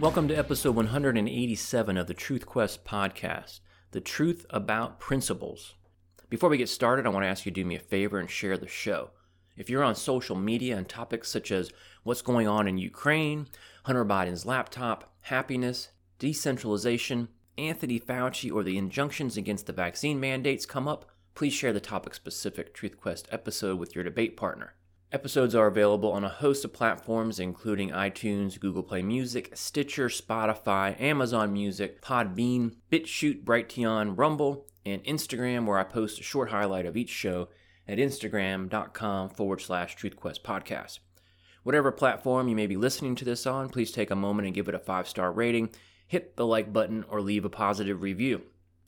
Welcome 0.00 0.28
to 0.28 0.34
episode 0.34 0.76
187 0.76 1.98
of 1.98 2.06
the 2.06 2.14
Truth 2.14 2.46
Quest 2.46 2.86
podcast, 2.86 3.60
The 3.90 4.00
Truth 4.00 4.46
About 4.48 4.98
Principles. 4.98 5.74
Before 6.30 6.48
we 6.48 6.56
get 6.56 6.70
started, 6.70 7.04
I 7.04 7.10
want 7.10 7.24
to 7.24 7.28
ask 7.28 7.44
you 7.44 7.52
to 7.52 7.60
do 7.60 7.66
me 7.66 7.76
a 7.76 7.80
favor 7.80 8.18
and 8.18 8.30
share 8.30 8.56
the 8.56 8.66
show. 8.66 9.10
If 9.58 9.68
you're 9.68 9.84
on 9.84 9.94
social 9.94 10.36
media 10.36 10.78
and 10.78 10.88
topics 10.88 11.28
such 11.28 11.52
as 11.52 11.70
what's 12.02 12.22
going 12.22 12.48
on 12.48 12.66
in 12.66 12.78
Ukraine, 12.78 13.48
Hunter 13.82 14.06
Biden's 14.06 14.46
laptop, 14.46 15.12
happiness, 15.20 15.90
decentralization, 16.18 17.28
Anthony 17.58 18.00
Fauci, 18.00 18.50
or 18.50 18.62
the 18.62 18.78
injunctions 18.78 19.36
against 19.36 19.66
the 19.66 19.74
vaccine 19.74 20.18
mandates 20.18 20.64
come 20.64 20.88
up, 20.88 21.10
please 21.34 21.52
share 21.52 21.74
the 21.74 21.78
topic 21.78 22.14
specific 22.14 22.72
Truth 22.72 22.98
Quest 22.98 23.28
episode 23.30 23.78
with 23.78 23.94
your 23.94 24.04
debate 24.04 24.34
partner. 24.34 24.72
Episodes 25.12 25.56
are 25.56 25.66
available 25.66 26.12
on 26.12 26.22
a 26.22 26.28
host 26.28 26.64
of 26.64 26.72
platforms, 26.72 27.40
including 27.40 27.90
iTunes, 27.90 28.60
Google 28.60 28.84
Play 28.84 29.02
Music, 29.02 29.50
Stitcher, 29.54 30.08
Spotify, 30.08 30.98
Amazon 31.00 31.52
Music, 31.52 32.00
Podbean, 32.00 32.76
BitChute, 32.92 33.42
Brighteon, 33.42 34.16
Rumble, 34.16 34.66
and 34.86 35.02
Instagram, 35.02 35.66
where 35.66 35.78
I 35.78 35.82
post 35.82 36.20
a 36.20 36.22
short 36.22 36.50
highlight 36.50 36.86
of 36.86 36.96
each 36.96 37.10
show 37.10 37.48
at 37.88 37.98
instagram.com 37.98 39.30
forward 39.30 39.60
slash 39.60 39.96
truthquest 39.96 40.42
podcast. 40.42 41.00
Whatever 41.64 41.90
platform 41.90 42.46
you 42.46 42.54
may 42.54 42.68
be 42.68 42.76
listening 42.76 43.16
to 43.16 43.24
this 43.24 43.48
on, 43.48 43.68
please 43.68 43.90
take 43.90 44.12
a 44.12 44.16
moment 44.16 44.46
and 44.46 44.54
give 44.54 44.68
it 44.68 44.76
a 44.76 44.78
five 44.78 45.08
star 45.08 45.32
rating, 45.32 45.70
hit 46.06 46.36
the 46.36 46.46
like 46.46 46.72
button, 46.72 47.04
or 47.08 47.20
leave 47.20 47.44
a 47.44 47.50
positive 47.50 48.02
review. 48.02 48.42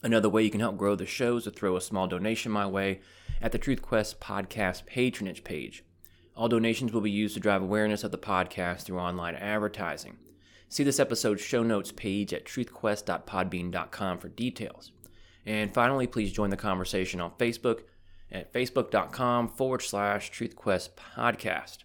Another 0.04 0.28
way 0.28 0.44
you 0.44 0.50
can 0.50 0.60
help 0.60 0.76
grow 0.76 0.94
the 0.94 1.04
show 1.04 1.38
is 1.38 1.44
to 1.44 1.50
throw 1.50 1.76
a 1.76 1.80
small 1.80 2.06
donation 2.06 2.52
my 2.52 2.66
way 2.66 3.00
at 3.40 3.50
the 3.50 3.58
TruthQuest 3.58 4.18
podcast 4.18 4.86
patronage 4.86 5.42
page. 5.42 5.82
All 6.34 6.48
donations 6.48 6.92
will 6.92 7.00
be 7.00 7.10
used 7.10 7.34
to 7.34 7.40
drive 7.40 7.62
awareness 7.62 8.04
of 8.04 8.10
the 8.10 8.18
podcast 8.18 8.82
through 8.82 8.98
online 8.98 9.34
advertising. 9.34 10.16
See 10.68 10.84
this 10.84 10.98
episode's 10.98 11.42
show 11.42 11.62
notes 11.62 11.92
page 11.92 12.32
at 12.32 12.46
truthquest.podbean.com 12.46 14.18
for 14.18 14.28
details. 14.28 14.92
And 15.44 15.74
finally, 15.74 16.06
please 16.06 16.32
join 16.32 16.50
the 16.50 16.56
conversation 16.56 17.20
on 17.20 17.32
Facebook 17.32 17.80
at 18.30 18.52
facebook.com 18.52 19.48
forward 19.48 19.82
slash 19.82 20.30
truthquest 20.30 20.90
podcast. 20.94 21.78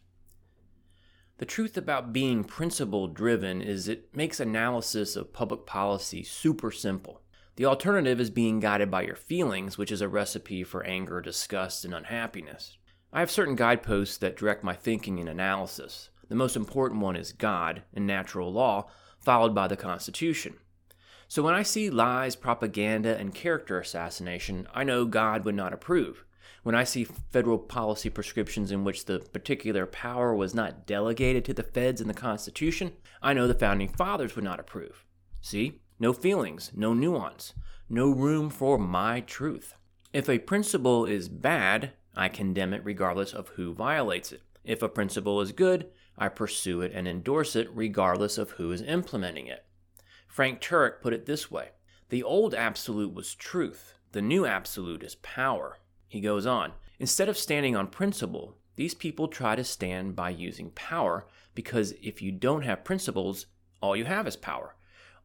The 1.39 1.45
truth 1.45 1.77
about 1.77 2.13
being 2.13 2.43
principle 2.43 3.07
driven 3.07 3.61
is 3.61 3.87
it 3.87 4.15
makes 4.15 4.39
analysis 4.39 5.15
of 5.15 5.33
public 5.33 5.65
policy 5.65 6.23
super 6.23 6.71
simple. 6.71 7.21
The 7.57 7.65
alternative 7.65 8.19
is 8.19 8.29
being 8.29 8.59
guided 8.59 8.89
by 8.89 9.01
your 9.01 9.15
feelings, 9.15 9.77
which 9.77 9.91
is 9.91 10.01
a 10.01 10.07
recipe 10.07 10.63
for 10.63 10.83
anger, 10.85 11.19
disgust, 11.21 11.83
and 11.83 11.93
unhappiness. 11.93 12.76
I 13.13 13.21
have 13.21 13.31
certain 13.31 13.55
guideposts 13.55 14.17
that 14.17 14.35
direct 14.35 14.63
my 14.63 14.73
thinking 14.73 15.19
and 15.19 15.29
analysis. 15.29 16.09
The 16.27 16.35
most 16.35 16.57
important 16.57 17.01
one 17.01 17.15
is 17.15 17.31
God 17.31 17.83
and 17.93 18.05
natural 18.05 18.51
law, 18.51 18.89
followed 19.19 19.55
by 19.55 19.67
the 19.67 19.77
Constitution. 19.77 20.55
So 21.29 21.41
when 21.41 21.53
I 21.53 21.63
see 21.63 21.89
lies, 21.89 22.35
propaganda, 22.35 23.17
and 23.17 23.33
character 23.33 23.79
assassination, 23.79 24.67
I 24.73 24.83
know 24.83 25.05
God 25.05 25.45
would 25.45 25.55
not 25.55 25.73
approve. 25.73 26.25
When 26.63 26.75
I 26.75 26.83
see 26.83 27.05
federal 27.05 27.57
policy 27.57 28.09
prescriptions 28.09 28.71
in 28.71 28.83
which 28.83 29.05
the 29.05 29.19
particular 29.19 29.85
power 29.85 30.35
was 30.35 30.53
not 30.53 30.85
delegated 30.85 31.45
to 31.45 31.53
the 31.53 31.63
feds 31.63 32.01
in 32.01 32.09
the 32.09 32.13
Constitution, 32.13 32.91
I 33.21 33.33
know 33.33 33.47
the 33.47 33.53
founding 33.53 33.87
fathers 33.87 34.35
would 34.35 34.43
not 34.43 34.59
approve. 34.59 35.05
See? 35.39 35.81
No 35.97 36.11
feelings, 36.11 36.71
no 36.75 36.93
nuance, 36.93 37.53
no 37.89 38.09
room 38.09 38.49
for 38.49 38.77
my 38.77 39.21
truth. 39.21 39.75
If 40.13 40.29
a 40.29 40.39
principle 40.39 41.05
is 41.05 41.29
bad, 41.29 41.93
I 42.17 42.29
condemn 42.29 42.73
it 42.73 42.83
regardless 42.83 43.31
of 43.31 43.49
who 43.49 43.73
violates 43.73 44.31
it. 44.31 44.41
If 44.63 44.81
a 44.81 44.89
principle 44.89 45.39
is 45.39 45.51
good, 45.51 45.87
I 46.17 46.29
pursue 46.29 46.81
it 46.81 46.91
and 46.93 47.07
endorse 47.07 47.55
it 47.55 47.69
regardless 47.71 48.39
of 48.39 48.51
who 48.51 48.71
is 48.71 48.81
implementing 48.81 49.45
it. 49.45 49.63
Frank 50.27 50.59
Turek 50.59 50.99
put 51.01 51.13
it 51.13 51.27
this 51.27 51.51
way 51.51 51.69
The 52.09 52.23
old 52.23 52.55
absolute 52.55 53.13
was 53.13 53.35
truth, 53.35 53.93
the 54.13 54.21
new 54.21 54.45
absolute 54.45 55.03
is 55.03 55.15
power. 55.15 55.77
He 56.07 56.19
goes 56.19 56.47
on 56.47 56.73
Instead 56.99 57.29
of 57.29 57.37
standing 57.37 57.75
on 57.75 57.87
principle, 57.87 58.57
these 58.75 58.95
people 58.95 59.27
try 59.27 59.55
to 59.55 59.63
stand 59.63 60.15
by 60.15 60.31
using 60.31 60.71
power 60.71 61.27
because 61.53 61.93
if 62.01 62.21
you 62.21 62.31
don't 62.31 62.63
have 62.63 62.83
principles, 62.83 63.45
all 63.79 63.95
you 63.95 64.05
have 64.05 64.27
is 64.27 64.35
power. 64.35 64.75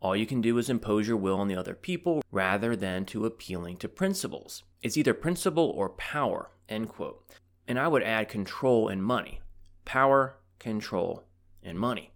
All 0.03 0.17
you 0.17 0.27
can 0.27 0.41
do 0.41 0.59
is 0.59 0.69
impose 0.69 1.07
your 1.07 1.17
will 1.17 1.39
on 1.39 1.49
the 1.49 1.57
other 1.57 1.75
people 1.75 2.23
rather 2.31 2.75
than 2.77 3.07
to 3.07 3.25
appealing 3.25 3.77
to 3.79 3.89
principles. 3.89 4.65
It's 4.83 4.97
either 4.97 5.15
principle 5.15 5.73
or 5.77 5.91
power, 5.91 6.51
end 6.73 6.89
quote. 6.89 7.23
And 7.69 7.79
I 7.79 7.89
would 7.89 8.03
add 8.03 8.29
control 8.29 8.89
and 8.89 9.03
money. 9.03 9.41
Power, 9.85 10.39
control, 10.59 11.25
and 11.63 11.79
money. 11.79 12.11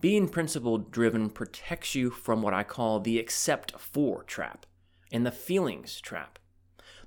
Being 0.00 0.28
principle 0.28 0.78
driven 0.78 1.30
protects 1.30 1.94
you 1.94 2.10
from 2.10 2.42
what 2.42 2.52
I 2.52 2.62
call 2.62 3.00
the 3.00 3.18
accept 3.18 3.72
for 3.78 4.22
trap 4.24 4.66
and 5.10 5.24
the 5.24 5.32
feelings 5.32 6.00
trap. 6.00 6.38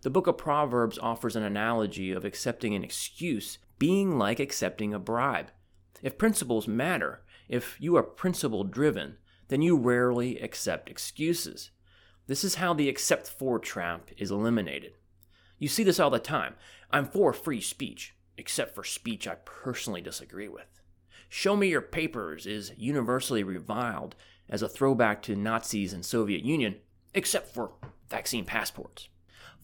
The 0.01 0.09
book 0.09 0.27
of 0.27 0.37
Proverbs 0.37 0.97
offers 0.97 1.35
an 1.35 1.43
analogy 1.43 2.11
of 2.11 2.25
accepting 2.25 2.73
an 2.73 2.83
excuse 2.83 3.57
being 3.77 4.17
like 4.17 4.39
accepting 4.39 4.93
a 4.93 4.99
bribe. 4.99 5.51
If 6.01 6.17
principles 6.17 6.67
matter, 6.67 7.23
if 7.47 7.77
you 7.79 7.95
are 7.95 8.03
principle 8.03 8.63
driven, 8.63 9.17
then 9.49 9.61
you 9.61 9.77
rarely 9.77 10.39
accept 10.39 10.89
excuses. 10.89 11.71
This 12.27 12.43
is 12.43 12.55
how 12.55 12.73
the 12.73 12.89
accept 12.89 13.27
for 13.29 13.59
trap 13.59 14.09
is 14.17 14.31
eliminated. 14.31 14.93
You 15.59 15.67
see 15.67 15.83
this 15.83 15.99
all 15.99 16.09
the 16.09 16.19
time. 16.19 16.55
I'm 16.91 17.05
for 17.05 17.33
free 17.33 17.61
speech, 17.61 18.15
except 18.37 18.75
for 18.75 18.83
speech 18.83 19.27
I 19.27 19.35
personally 19.45 20.01
disagree 20.01 20.47
with. 20.47 20.81
Show 21.29 21.55
me 21.55 21.67
your 21.67 21.81
papers 21.81 22.45
is 22.45 22.71
universally 22.77 23.43
reviled 23.43 24.15
as 24.49 24.61
a 24.61 24.69
throwback 24.69 25.21
to 25.23 25.35
Nazis 25.35 25.93
and 25.93 26.05
Soviet 26.05 26.43
Union, 26.43 26.77
except 27.13 27.53
for 27.53 27.73
vaccine 28.09 28.45
passports. 28.45 29.09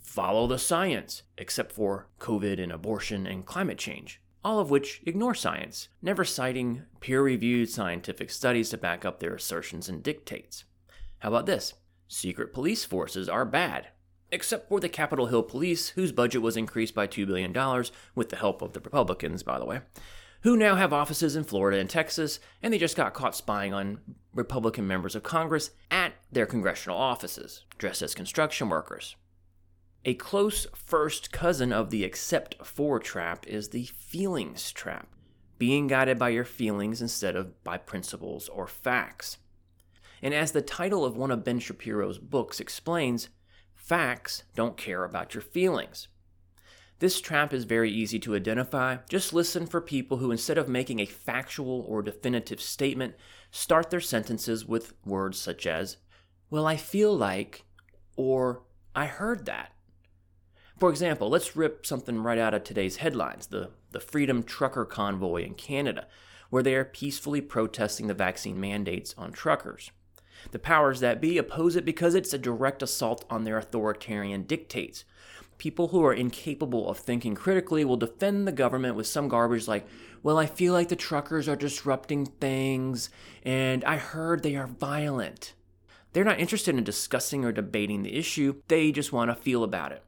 Follow 0.02 0.48
the 0.48 0.59
science, 0.59 1.24
except 1.38 1.72
for 1.72 2.08
COVID 2.20 2.62
and 2.62 2.72
abortion 2.72 3.25
and 3.25 3.46
climate 3.46 3.78
change 3.78 4.20
all 4.44 4.60
of 4.60 4.70
which 4.70 5.02
ignore 5.06 5.34
science, 5.34 5.88
never 6.02 6.25
citing 6.25 6.84
peer 7.00 7.22
reviewed 7.22 7.70
scientific 7.70 8.30
studies 8.30 8.70
to 8.70 8.78
back 8.78 9.06
up 9.06 9.20
their 9.20 9.36
assertions 9.36 9.88
and 9.88 10.04
dictates. 10.04 10.66
How 11.20 11.30
about 11.30 11.46
this? 11.46 11.75
Secret 12.08 12.54
police 12.54 12.84
forces 12.84 13.30
are 13.30 13.46
bad, 13.46 13.88
except 14.34 14.68
for 14.68 14.80
the 14.80 14.90
Capitol 14.90 15.28
Hill 15.28 15.44
Police, 15.44 15.90
whose 15.90 16.12
budget 16.12 16.42
was 16.42 16.58
increased 16.58 16.96
by 16.96 17.06
$2 17.06 17.28
billion, 17.28 17.54
with 18.16 18.30
the 18.30 18.36
help 18.36 18.62
of 18.62 18.74
the 18.74 18.80
Republicans, 18.80 19.44
by 19.44 19.60
the 19.60 19.66
way, 19.66 19.82
who 20.42 20.58
now 20.58 20.76
have 20.76 20.92
offices 20.92 21.36
in 21.36 21.44
Florida 21.44 21.80
and 21.80 21.90
Texas, 21.90 22.40
and 22.62 22.74
they 22.74 22.80
just 22.80 22.98
got 22.98 23.14
caught 23.14 23.36
spying 23.36 23.74
on 23.74 24.00
Republican 24.34 24.88
members 24.88 25.16
of 25.16 25.22
Congress 25.22 25.70
at 25.92 26.14
their 26.32 26.48
congressional 26.48 26.98
offices, 26.98 27.64
dressed 27.78 28.02
as 28.02 28.16
construction 28.16 28.70
workers. 28.70 29.16
A 30.04 30.16
close 30.16 30.66
first 30.74 31.32
cousin 31.32 31.72
of 31.72 31.92
the 31.92 32.04
accept 32.04 32.56
for 32.66 33.00
trap 33.00 33.48
is 33.48 33.70
the 33.70 33.86
feelings 33.86 34.72
trap, 34.72 35.08
being 35.60 35.88
guided 35.88 36.18
by 36.18 36.30
your 36.30 36.44
feelings 36.44 37.02
instead 37.02 37.36
of 37.36 37.64
by 37.64 37.78
principles 37.78 38.50
or 38.50 38.68
facts. 38.68 39.38
And 40.24 40.34
as 40.34 40.52
the 40.52 40.62
title 40.62 41.06
of 41.06 41.16
one 41.16 41.32
of 41.32 41.44
Ben 41.44 41.60
Shapiro's 41.60 42.18
books 42.18 42.60
explains, 42.60 43.30
facts 43.84 44.44
don't 44.56 44.78
care 44.78 45.04
about 45.04 45.34
your 45.34 45.42
feelings. 45.42 46.08
This 47.00 47.20
trap 47.20 47.54
is 47.54 47.66
very 47.66 47.92
easy 47.92 48.18
to 48.20 48.36
identify. 48.36 48.98
Just 49.10 49.34
listen 49.34 49.66
for 49.66 49.82
people 49.82 50.18
who, 50.18 50.32
instead 50.32 50.58
of 50.58 50.70
making 50.70 51.00
a 51.00 51.06
factual 51.06 51.86
or 51.88 52.02
definitive 52.02 52.62
statement, 52.62 53.16
start 53.52 53.90
their 53.90 54.00
sentences 54.00 54.66
with 54.66 54.94
words 55.06 55.38
such 55.38 55.68
as, 55.68 55.98
Well, 56.50 56.66
I 56.66 56.78
feel 56.78 57.16
like, 57.16 57.66
or 58.16 58.64
I 58.96 59.08
heard 59.08 59.46
that. 59.48 59.74
For 60.80 60.90
example, 60.90 61.30
let's 61.30 61.56
rip 61.56 61.86
something 61.86 62.24
right 62.24 62.38
out 62.38 62.54
of 62.54 62.63
today's 62.63 62.98
headlines 62.98 63.48
the, 63.48 63.72
the 63.92 64.00
Freedom 64.00 64.42
Trucker 64.42 64.86
Convoy 64.86 65.44
in 65.44 65.56
Canada, 65.56 66.07
where 66.50 66.63
they 66.63 66.75
are 66.75 66.86
peacefully 66.86 67.42
protesting 67.42 68.07
the 68.07 68.13
vaccine 68.13 68.60
mandates 68.60 69.13
on 69.18 69.34
truckers. 69.34 69.92
The 70.51 70.60
powers 70.60 71.00
that 71.00 71.22
be 71.22 71.38
oppose 71.38 71.75
it 71.75 71.86
because 71.86 72.16
it's 72.16 72.34
a 72.34 72.38
direct 72.38 72.84
assault 72.84 73.25
on 73.30 73.44
their 73.44 73.57
authoritarian 73.57 74.44
dictates. 74.44 75.06
People 75.57 75.90
who 75.90 76.04
are 76.04 76.13
incapable 76.13 76.90
of 76.90 76.98
thinking 76.98 77.36
critically 77.36 77.86
will 77.86 77.98
defend 77.98 78.48
the 78.48 78.51
government 78.51 78.95
with 78.95 79.07
some 79.07 79.28
garbage 79.28 79.68
like, 79.68 79.88
well, 80.22 80.38
I 80.38 80.45
feel 80.45 80.74
like 80.74 80.90
the 80.90 80.95
truckers 80.95 81.48
are 81.48 81.56
disrupting 81.56 82.25
things, 82.25 83.10
and 83.44 83.84
I 83.84 83.98
heard 83.98 84.42
they 84.42 84.56
are 84.56 84.68
violent. 84.68 85.54
They're 86.13 86.24
not 86.24 86.40
interested 86.40 86.75
in 86.75 86.84
discussing 86.84 87.44
or 87.44 87.51
debating 87.51 88.04
the 88.04 88.16
issue, 88.16 88.62
they 88.68 88.92
just 88.92 89.12
want 89.12 89.31
to 89.31 89.36
feel 89.36 89.63
about 89.63 89.92
it. 89.92 90.04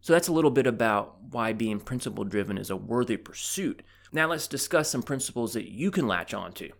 So 0.00 0.12
that's 0.12 0.28
a 0.28 0.32
little 0.32 0.50
bit 0.50 0.66
about 0.66 1.16
why 1.30 1.52
being 1.52 1.78
principle 1.78 2.24
driven 2.24 2.58
is 2.58 2.70
a 2.70 2.76
worthy 2.76 3.16
pursuit. 3.16 3.82
Now 4.12 4.26
let's 4.28 4.48
discuss 4.48 4.90
some 4.90 5.02
principles 5.02 5.52
that 5.52 5.70
you 5.70 5.90
can 5.90 6.06
latch 6.06 6.34
onto. 6.34 6.70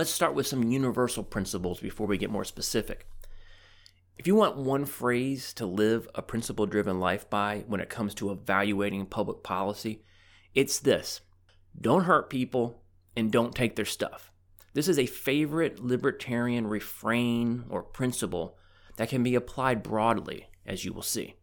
Let's 0.00 0.10
start 0.10 0.34
with 0.34 0.46
some 0.46 0.62
universal 0.62 1.22
principles 1.22 1.78
before 1.78 2.06
we 2.06 2.16
get 2.16 2.30
more 2.30 2.46
specific. 2.46 3.06
If 4.16 4.26
you 4.26 4.34
want 4.34 4.56
one 4.56 4.86
phrase 4.86 5.52
to 5.52 5.66
live 5.66 6.08
a 6.14 6.22
principle 6.22 6.64
driven 6.64 6.98
life 6.98 7.28
by 7.28 7.64
when 7.66 7.82
it 7.82 7.90
comes 7.90 8.14
to 8.14 8.30
evaluating 8.30 9.04
public 9.04 9.42
policy, 9.42 10.02
it's 10.54 10.78
this 10.78 11.20
don't 11.78 12.04
hurt 12.04 12.30
people 12.30 12.80
and 13.14 13.30
don't 13.30 13.54
take 13.54 13.76
their 13.76 13.84
stuff. 13.84 14.32
This 14.72 14.88
is 14.88 14.98
a 14.98 15.04
favorite 15.04 15.84
libertarian 15.84 16.66
refrain 16.66 17.66
or 17.68 17.82
principle 17.82 18.56
that 18.96 19.10
can 19.10 19.22
be 19.22 19.34
applied 19.34 19.82
broadly, 19.82 20.46
as 20.64 20.82
you 20.82 20.94
will 20.94 21.02
see. 21.02 21.34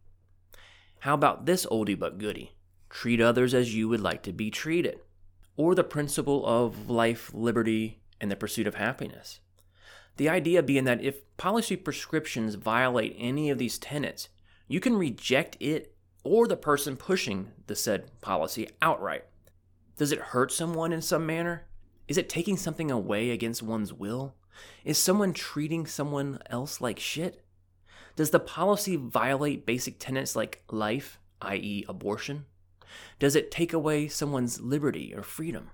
How 1.02 1.14
about 1.14 1.46
this 1.46 1.68
oldie 1.68 2.00
but 2.00 2.18
goodie? 2.18 2.56
Treat 2.90 3.22
others 3.22 3.54
as 3.54 3.76
you 3.76 3.88
would 3.88 4.02
like 4.02 4.24
to 4.24 4.34
be 4.34 4.50
treated. 4.50 5.02
Or 5.58 5.76
the 5.76 5.84
principle 5.84 6.44
of 6.44 6.90
life, 6.90 7.32
liberty, 7.36 8.02
and 8.20 8.32
the 8.32 8.36
pursuit 8.36 8.68
of 8.68 8.76
happiness. 8.76 9.40
The 10.18 10.30
idea 10.30 10.64
being 10.64 10.86
that 10.86 11.04
if 11.04 11.38
policy 11.38 11.76
prescriptions 11.76 12.56
violate 12.56 13.16
any 13.18 13.50
of 13.50 13.58
these 13.58 13.78
tenets, 13.78 14.30
you 14.68 14.80
can 14.80 14.98
reject 14.98 15.56
it 15.60 15.96
or 16.24 16.48
the 16.48 16.58
person 16.58 16.98
pushing 16.98 17.52
the 17.68 17.76
said 17.76 18.10
policy 18.22 18.70
outright. 18.82 19.26
Does 19.96 20.12
it 20.12 20.20
hurt 20.20 20.52
someone 20.52 20.92
in 20.92 21.02
some 21.02 21.26
manner? 21.26 21.68
Is 22.08 22.18
it 22.18 22.30
taking 22.30 22.58
something 22.58 22.92
away 22.92 23.30
against 23.32 23.64
one's 23.64 23.94
will? 23.94 24.36
Is 24.84 24.98
someone 24.98 25.34
treating 25.34 25.86
someone 25.86 26.40
else 26.50 26.82
like 26.82 27.00
shit? 27.00 27.44
Does 28.16 28.32
the 28.32 28.40
policy 28.40 28.96
violate 28.96 29.66
basic 29.66 30.00
tenets 30.00 30.36
like 30.36 30.64
life, 30.72 31.20
i.e., 31.42 31.86
abortion? 31.88 32.46
Does 33.20 33.36
it 33.36 33.52
take 33.52 33.74
away 33.74 34.08
someone's 34.08 34.60
liberty 34.60 35.14
or 35.16 35.22
freedom? 35.22 35.70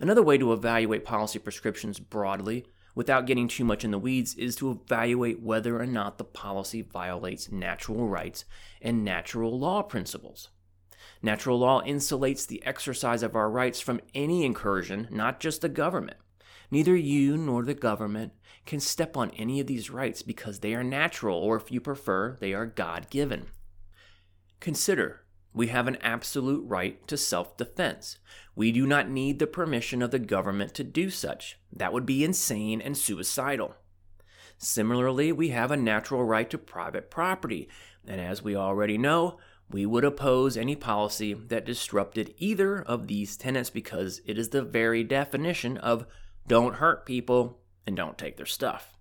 Another 0.00 0.22
way 0.22 0.38
to 0.38 0.52
evaluate 0.52 1.04
policy 1.04 1.38
prescriptions 1.38 1.98
broadly, 1.98 2.66
without 2.94 3.26
getting 3.26 3.48
too 3.48 3.64
much 3.64 3.84
in 3.84 3.90
the 3.90 3.98
weeds, 3.98 4.34
is 4.34 4.54
to 4.56 4.70
evaluate 4.70 5.42
whether 5.42 5.80
or 5.80 5.86
not 5.86 6.18
the 6.18 6.24
policy 6.24 6.82
violates 6.82 7.50
natural 7.50 8.06
rights 8.06 8.44
and 8.80 9.04
natural 9.04 9.58
law 9.58 9.82
principles. 9.82 10.50
Natural 11.22 11.58
law 11.58 11.82
insulates 11.82 12.46
the 12.46 12.64
exercise 12.64 13.22
of 13.22 13.34
our 13.34 13.50
rights 13.50 13.80
from 13.80 14.00
any 14.14 14.44
incursion, 14.44 15.08
not 15.10 15.40
just 15.40 15.62
the 15.62 15.68
government. 15.68 16.18
Neither 16.70 16.94
you 16.94 17.36
nor 17.36 17.64
the 17.64 17.74
government 17.74 18.32
can 18.66 18.78
step 18.78 19.16
on 19.16 19.30
any 19.30 19.58
of 19.58 19.66
these 19.66 19.90
rights 19.90 20.22
because 20.22 20.60
they 20.60 20.74
are 20.74 20.84
natural, 20.84 21.38
or 21.38 21.56
if 21.56 21.72
you 21.72 21.80
prefer, 21.80 22.36
they 22.40 22.52
are 22.52 22.66
God 22.66 23.10
given. 23.10 23.46
Consider 24.60 25.22
we 25.58 25.66
have 25.66 25.88
an 25.88 25.98
absolute 26.02 26.64
right 26.68 27.04
to 27.08 27.16
self 27.16 27.56
defense. 27.56 28.18
We 28.54 28.70
do 28.70 28.86
not 28.86 29.10
need 29.10 29.40
the 29.40 29.46
permission 29.48 30.02
of 30.02 30.12
the 30.12 30.20
government 30.20 30.72
to 30.74 30.84
do 30.84 31.10
such. 31.10 31.58
That 31.72 31.92
would 31.92 32.06
be 32.06 32.22
insane 32.24 32.80
and 32.80 32.96
suicidal. 32.96 33.74
Similarly, 34.56 35.32
we 35.32 35.48
have 35.48 35.72
a 35.72 35.76
natural 35.76 36.24
right 36.24 36.48
to 36.50 36.58
private 36.58 37.10
property, 37.10 37.68
and 38.06 38.20
as 38.20 38.40
we 38.40 38.54
already 38.54 38.96
know, 38.96 39.38
we 39.68 39.84
would 39.84 40.04
oppose 40.04 40.56
any 40.56 40.76
policy 40.76 41.34
that 41.34 41.66
disrupted 41.66 42.34
either 42.38 42.80
of 42.80 43.08
these 43.08 43.36
tenets 43.36 43.68
because 43.68 44.20
it 44.24 44.38
is 44.38 44.50
the 44.50 44.62
very 44.62 45.02
definition 45.02 45.76
of 45.76 46.06
don't 46.46 46.76
hurt 46.76 47.04
people 47.04 47.58
and 47.84 47.96
don't 47.96 48.16
take 48.16 48.36
their 48.36 48.46
stuff. 48.46 48.96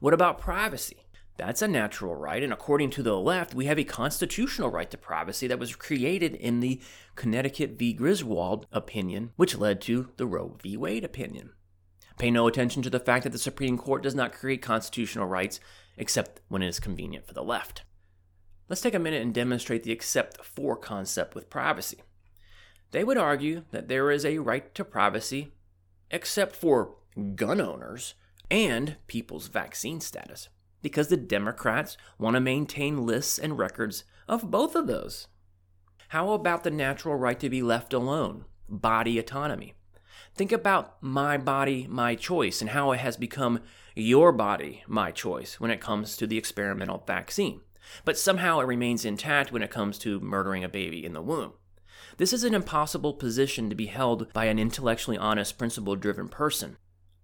What 0.00 0.14
about 0.14 0.40
privacy? 0.40 1.06
That's 1.36 1.62
a 1.62 1.68
natural 1.68 2.14
right, 2.14 2.42
and 2.42 2.52
according 2.52 2.90
to 2.90 3.02
the 3.02 3.18
left, 3.18 3.54
we 3.54 3.64
have 3.64 3.78
a 3.78 3.84
constitutional 3.84 4.70
right 4.70 4.90
to 4.90 4.98
privacy 4.98 5.46
that 5.46 5.58
was 5.58 5.74
created 5.74 6.34
in 6.34 6.60
the 6.60 6.80
Connecticut 7.14 7.78
v. 7.78 7.92
Griswold 7.94 8.66
opinion, 8.72 9.32
which 9.36 9.56
led 9.56 9.80
to 9.82 10.10
the 10.16 10.26
Roe 10.26 10.56
v. 10.62 10.76
Wade 10.76 11.04
opinion. 11.04 11.52
Pay 12.18 12.30
no 12.30 12.46
attention 12.46 12.82
to 12.82 12.90
the 12.90 13.00
fact 13.00 13.24
that 13.24 13.32
the 13.32 13.38
Supreme 13.38 13.78
Court 13.78 14.02
does 14.02 14.14
not 14.14 14.34
create 14.34 14.60
constitutional 14.60 15.26
rights 15.26 15.58
except 15.96 16.40
when 16.48 16.62
it 16.62 16.68
is 16.68 16.78
convenient 16.78 17.26
for 17.26 17.32
the 17.32 17.42
left. 17.42 17.84
Let's 18.68 18.82
take 18.82 18.94
a 18.94 18.98
minute 18.98 19.22
and 19.22 19.32
demonstrate 19.32 19.82
the 19.82 19.92
except 19.92 20.44
for 20.44 20.76
concept 20.76 21.34
with 21.34 21.48
privacy. 21.50 22.02
They 22.90 23.04
would 23.04 23.16
argue 23.16 23.64
that 23.70 23.88
there 23.88 24.10
is 24.10 24.24
a 24.24 24.38
right 24.38 24.74
to 24.74 24.84
privacy 24.84 25.52
except 26.10 26.54
for 26.54 26.96
gun 27.34 27.60
owners 27.60 28.14
and 28.50 28.96
people's 29.06 29.48
vaccine 29.48 30.00
status, 30.00 30.48
because 30.82 31.08
the 31.08 31.16
Democrats 31.16 31.96
want 32.18 32.34
to 32.34 32.40
maintain 32.40 33.06
lists 33.06 33.38
and 33.38 33.58
records 33.58 34.04
of 34.28 34.50
both 34.50 34.74
of 34.74 34.86
those. 34.86 35.28
How 36.08 36.32
about 36.32 36.64
the 36.64 36.70
natural 36.70 37.16
right 37.16 37.38
to 37.40 37.50
be 37.50 37.62
left 37.62 37.92
alone, 37.92 38.44
body 38.68 39.18
autonomy? 39.18 39.74
Think 40.34 40.52
about 40.52 41.02
my 41.02 41.36
body, 41.36 41.86
my 41.88 42.14
choice, 42.14 42.60
and 42.60 42.70
how 42.70 42.92
it 42.92 43.00
has 43.00 43.16
become 43.16 43.60
your 43.94 44.32
body, 44.32 44.82
my 44.86 45.10
choice 45.10 45.60
when 45.60 45.70
it 45.70 45.80
comes 45.80 46.16
to 46.16 46.26
the 46.26 46.38
experimental 46.38 47.02
vaccine 47.06 47.60
but 48.04 48.18
somehow 48.18 48.60
it 48.60 48.66
remains 48.66 49.04
intact 49.04 49.52
when 49.52 49.62
it 49.62 49.70
comes 49.70 49.98
to 49.98 50.20
murdering 50.20 50.64
a 50.64 50.68
baby 50.68 51.04
in 51.04 51.12
the 51.12 51.22
womb. 51.22 51.52
This 52.16 52.32
is 52.32 52.44
an 52.44 52.54
impossible 52.54 53.14
position 53.14 53.70
to 53.70 53.76
be 53.76 53.86
held 53.86 54.32
by 54.32 54.46
an 54.46 54.58
intellectually 54.58 55.18
honest, 55.18 55.58
principle 55.58 55.96
driven 55.96 56.28
person. 56.28 56.76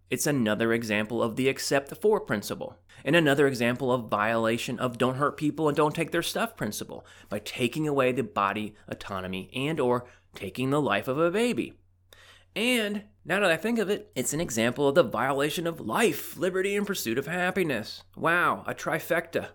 It's 0.09 0.27
another 0.27 0.73
example 0.73 1.23
of 1.23 1.37
the 1.37 1.49
accept 1.49 1.95
for 1.97 2.21
principle, 2.21 2.77
and 3.05 3.17
another 3.17 3.47
example 3.49 3.93
of 3.93 4.09
violation 4.09 4.79
of 4.79 4.99
don't 4.99 5.17
hurt 5.17 5.37
people 5.37 5.69
and 5.69 5.77
don't 5.77 5.95
take 5.95 6.13
their 6.13 6.23
stuff 6.23 6.57
principle 6.57 7.05
by 7.29 7.41
taking 7.41 7.89
away 7.89 8.13
the 8.13 8.23
body 8.23 8.75
autonomy 8.89 9.51
and 9.55 9.81
or 9.81 10.07
taking 10.35 10.71
the 10.71 10.81
life 10.81 11.09
of 11.09 11.19
a 11.19 11.31
baby. 11.31 11.73
And 12.55 13.03
now 13.25 13.41
that 13.41 13.51
I 13.51 13.57
think 13.57 13.79
of 13.79 13.91
it, 13.91 14.11
it's 14.15 14.33
an 14.33 14.41
example 14.41 14.89
of 14.89 14.95
the 14.95 15.03
violation 15.03 15.67
of 15.67 15.81
life, 15.81 16.37
liberty, 16.39 16.77
and 16.77 16.87
pursuit 16.87 17.19
of 17.19 17.27
happiness. 17.27 18.03
Wow, 18.17 18.65
a 18.67 18.75
trifecta. 18.75 19.49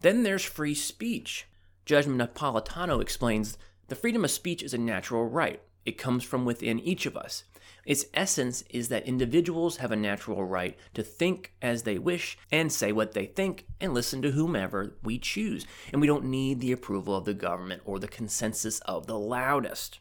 Then 0.00 0.24
there's 0.24 0.44
free 0.44 0.74
speech. 0.74 1.46
Judge 1.86 2.06
Napolitano 2.06 3.00
explains 3.00 3.56
the 3.86 3.94
freedom 3.94 4.24
of 4.24 4.30
speech 4.30 4.62
is 4.62 4.74
a 4.74 4.78
natural 4.78 5.24
right. 5.24 5.62
It 5.86 5.96
comes 5.96 6.22
from 6.22 6.44
within 6.44 6.80
each 6.80 7.06
of 7.06 7.16
us. 7.16 7.44
Its 7.84 8.06
essence 8.12 8.62
is 8.70 8.88
that 8.88 9.06
individuals 9.06 9.78
have 9.78 9.90
a 9.90 9.96
natural 9.96 10.44
right 10.44 10.76
to 10.94 11.02
think 11.02 11.54
as 11.62 11.82
they 11.82 11.98
wish 11.98 12.36
and 12.52 12.70
say 12.70 12.92
what 12.92 13.12
they 13.12 13.26
think 13.26 13.66
and 13.80 13.94
listen 13.94 14.20
to 14.22 14.32
whomever 14.32 14.96
we 15.02 15.18
choose. 15.18 15.66
And 15.92 16.00
we 16.00 16.06
don't 16.06 16.24
need 16.24 16.60
the 16.60 16.72
approval 16.72 17.16
of 17.16 17.24
the 17.24 17.34
government 17.34 17.82
or 17.84 17.98
the 17.98 18.08
consensus 18.08 18.80
of 18.80 19.06
the 19.06 19.18
loudest. 19.18 20.00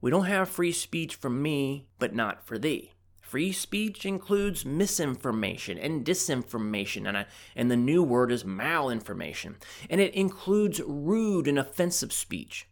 We 0.00 0.10
don't 0.10 0.26
have 0.26 0.48
free 0.48 0.72
speech 0.72 1.14
for 1.14 1.30
me, 1.30 1.86
but 1.98 2.14
not 2.14 2.46
for 2.46 2.58
thee. 2.58 2.92
Free 3.20 3.52
speech 3.52 4.04
includes 4.04 4.66
misinformation 4.66 5.78
and 5.78 6.04
disinformation, 6.04 7.08
and, 7.08 7.26
and 7.56 7.70
the 7.70 7.76
new 7.76 8.02
word 8.02 8.30
is 8.30 8.44
malinformation. 8.44 9.54
And 9.88 10.00
it 10.00 10.14
includes 10.14 10.80
rude 10.86 11.48
and 11.48 11.58
offensive 11.58 12.12
speech. 12.12 12.68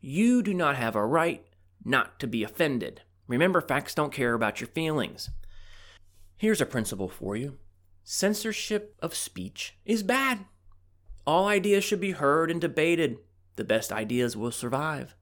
You 0.00 0.42
do 0.42 0.54
not 0.54 0.76
have 0.76 0.94
a 0.94 1.04
right 1.04 1.44
not 1.84 2.18
to 2.20 2.26
be 2.26 2.42
offended. 2.42 3.02
Remember, 3.28 3.60
facts 3.60 3.94
don't 3.94 4.12
care 4.12 4.34
about 4.34 4.60
your 4.60 4.68
feelings. 4.68 5.30
Here's 6.36 6.60
a 6.60 6.66
principle 6.66 7.08
for 7.08 7.36
you 7.36 7.58
censorship 8.04 8.94
of 9.00 9.14
speech 9.14 9.76
is 9.84 10.02
bad. 10.02 10.44
All 11.26 11.48
ideas 11.48 11.82
should 11.82 12.00
be 12.00 12.12
heard 12.12 12.50
and 12.52 12.60
debated. 12.60 13.18
The 13.56 13.64
best 13.64 13.90
ideas 13.90 14.36
will 14.36 14.52
survive. 14.52 15.16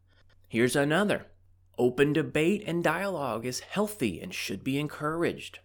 Here's 0.49 0.76
another 0.76 1.26
Open 1.76 2.12
debate 2.12 2.62
and 2.66 2.84
dialogue 2.84 3.44
is 3.44 3.61
healthy 3.61 4.20
and 4.20 4.32
should 4.32 4.62
be 4.62 4.78
encouraged. 4.78 5.58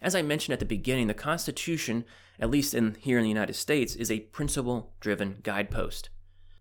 As 0.00 0.14
I 0.14 0.22
mentioned 0.22 0.54
at 0.54 0.58
the 0.58 0.64
beginning, 0.64 1.06
the 1.06 1.14
Constitution, 1.14 2.06
at 2.38 2.50
least 2.50 2.72
in, 2.72 2.96
here 2.98 3.18
in 3.18 3.24
the 3.24 3.28
United 3.28 3.56
States, 3.56 3.94
is 3.94 4.10
a 4.10 4.20
principle 4.20 4.94
driven 5.00 5.40
guidepost. 5.42 6.08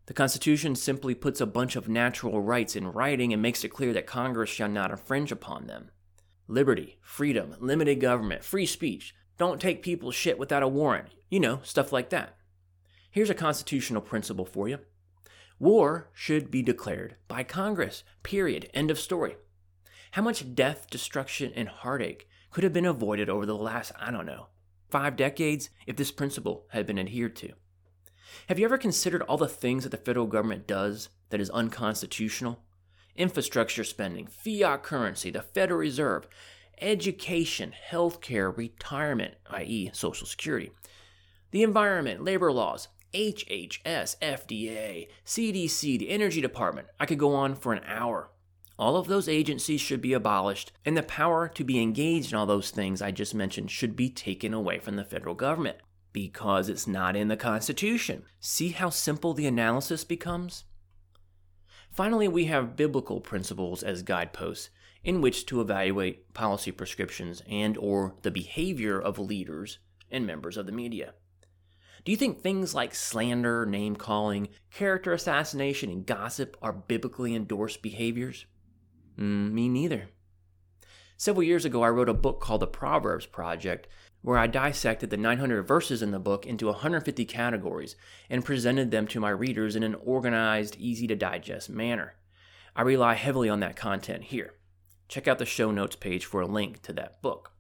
The 0.10 0.16
Constitution 0.16 0.76
simply 0.76 1.14
puts 1.14 1.40
a 1.40 1.46
bunch 1.46 1.76
of 1.76 1.88
natural 1.88 2.42
rights 2.42 2.76
in 2.76 2.94
writing 2.94 3.32
and 3.32 3.44
makes 3.44 3.64
it 3.64 3.70
clear 3.70 3.94
that 3.94 4.08
Congress 4.08 4.50
shall 4.50 4.68
not 4.68 4.90
infringe 4.90 5.32
upon 5.32 5.68
them. 5.68 5.92
Liberty, 6.48 6.98
freedom, 7.00 7.56
limited 7.60 8.02
government, 8.02 8.44
free 8.44 8.66
speech, 8.66 9.14
don't 9.38 9.62
take 9.62 9.84
people's 9.84 10.16
shit 10.16 10.40
without 10.40 10.64
a 10.64 10.68
warrant, 10.68 11.10
you 11.30 11.40
know, 11.40 11.60
stuff 11.62 11.92
like 11.92 12.10
that. 12.10 12.38
Here's 13.12 13.30
a 13.30 13.36
constitutional 13.36 14.02
principle 14.02 14.46
for 14.46 14.68
you 14.68 14.80
War 15.60 16.10
should 16.12 16.50
be 16.50 16.64
declared 16.64 17.16
by 17.28 17.44
Congress. 17.44 18.04
Period. 18.24 18.68
End 18.74 18.90
of 18.90 18.98
story. 19.00 19.38
How 20.14 20.24
much 20.24 20.56
death, 20.56 20.90
destruction, 20.90 21.54
and 21.56 21.70
heartache 21.70 22.28
could 22.50 22.64
have 22.64 22.74
been 22.74 22.88
avoided 22.88 23.30
over 23.30 23.46
the 23.46 23.56
last, 23.56 23.92
I 24.00 24.10
don't 24.10 24.26
know, 24.26 24.48
five 24.90 25.16
decades 25.16 25.70
if 25.86 25.98
this 25.98 26.12
principle 26.12 26.66
had 26.70 26.88
been 26.88 26.98
adhered 26.98 27.36
to? 27.36 27.54
Have 28.48 28.60
you 28.60 28.66
ever 28.66 28.78
considered 28.78 29.22
all 29.24 29.38
the 29.38 29.48
things 29.48 29.84
that 29.84 29.90
the 29.90 29.98
federal 29.98 30.26
government 30.26 30.68
does 30.68 31.10
that 31.30 31.42
is 31.42 31.50
unconstitutional? 31.50 32.60
Infrastructure 33.16 33.84
spending, 33.84 34.28
fiat 34.28 34.84
currency, 34.84 35.30
the 35.30 35.42
Federal 35.42 35.80
Reserve, 35.80 36.28
education, 36.82 37.74
healthcare, 37.92 38.56
retirement, 38.56 39.36
i.e., 39.52 39.92
Social 39.94 40.26
Security, 40.26 40.72
the 41.52 41.64
environment, 41.64 42.24
labor 42.24 42.52
laws, 42.52 42.88
HHS, 43.14 44.18
FDA, 44.20 45.08
CDC, 45.26 46.00
the 46.00 46.10
Energy 46.10 46.42
Department. 46.42 46.88
I 47.00 47.06
could 47.06 47.20
go 47.20 47.34
on 47.34 47.56
for 47.56 47.74
an 47.74 47.84
hour. 47.86 48.30
All 48.78 48.96
of 48.96 49.08
those 49.08 49.28
agencies 49.28 49.82
should 49.82 50.02
be 50.02 50.14
abolished, 50.14 50.72
and 50.86 50.96
the 50.96 51.04
power 51.04 51.50
to 51.50 51.64
be 51.64 51.82
engaged 51.82 52.32
in 52.32 52.38
all 52.38 52.46
those 52.46 52.72
things 52.72 53.02
I 53.02 53.12
just 53.12 53.36
mentioned 53.36 53.72
should 53.72 53.96
be 53.96 54.10
taken 54.10 54.54
away 54.54 54.80
from 54.80 54.96
the 54.96 55.04
federal 55.04 55.36
government 55.36 55.78
because 56.12 56.70
it's 56.70 56.88
not 56.88 57.16
in 57.16 57.28
the 57.28 57.38
Constitution. 57.38 58.24
See 58.40 58.70
how 58.70 58.90
simple 58.90 59.34
the 59.34 59.48
analysis 59.48 60.04
becomes? 60.04 60.66
Finally, 61.92 62.28
we 62.28 62.46
have 62.46 62.76
biblical 62.76 63.20
principles 63.20 63.84
as 63.84 64.04
guideposts 64.04 64.70
in 65.04 65.22
which 65.22 65.46
to 65.46 65.62
evaluate 65.62 66.34
policy 66.34 66.72
prescriptions 66.72 67.42
and 67.50 67.78
or 67.78 68.16
the 68.22 68.32
behavior 68.32 69.00
of 69.00 69.18
leaders 69.18 69.80
and 70.12 70.26
members 70.26 70.58
of 70.58 70.66
the 70.66 70.72
media. 70.72 71.14
Do 72.06 72.12
you 72.12 72.18
think 72.18 72.42
things 72.42 72.74
like 72.74 72.96
slander, 72.96 73.66
name 73.66 73.96
calling, 73.96 74.50
character 74.72 75.14
assassination, 75.14 75.90
and 75.90 76.06
gossip 76.06 76.58
are 76.62 76.74
biblically 76.74 77.36
endorsed 77.36 77.82
behaviors? 77.82 78.46
Mm, 79.18 79.52
me 79.52 79.68
neither. 79.68 80.10
Several 81.18 81.44
years 81.44 81.66
ago, 81.66 81.84
I 81.84 81.90
wrote 81.90 82.08
a 82.08 82.14
book 82.14 82.40
called 82.40 82.62
The 82.62 82.68
Proverbs 82.68 83.26
Project, 83.26 83.88
where 84.22 84.38
I 84.38 84.48
dissected 84.48 85.10
the 85.10 85.18
900 85.18 85.64
verses 85.64 86.02
in 86.02 86.12
the 86.12 86.20
book 86.20 86.46
into 86.46 86.68
150 86.68 87.26
categories 87.26 87.96
and 88.30 88.44
presented 88.44 88.92
them 88.92 89.08
to 89.08 89.20
my 89.20 89.30
readers 89.30 89.76
in 89.76 89.84
an 89.84 89.96
organized, 89.96 90.76
easy 90.78 91.08
to 91.08 91.16
digest 91.16 91.70
manner. 91.70 92.16
I 92.76 92.82
rely 92.82 93.16
heavily 93.16 93.50
on 93.50 93.62
that 93.62 93.76
content 93.76 94.26
here. 94.26 94.54
Check 95.08 95.28
out 95.28 95.40
the 95.40 95.46
show 95.46 95.72
notes 95.72 95.96
page 95.96 96.26
for 96.26 96.42
a 96.42 96.48
link 96.48 96.82
to 96.84 96.94
that 96.94 97.22
book. 97.22 97.52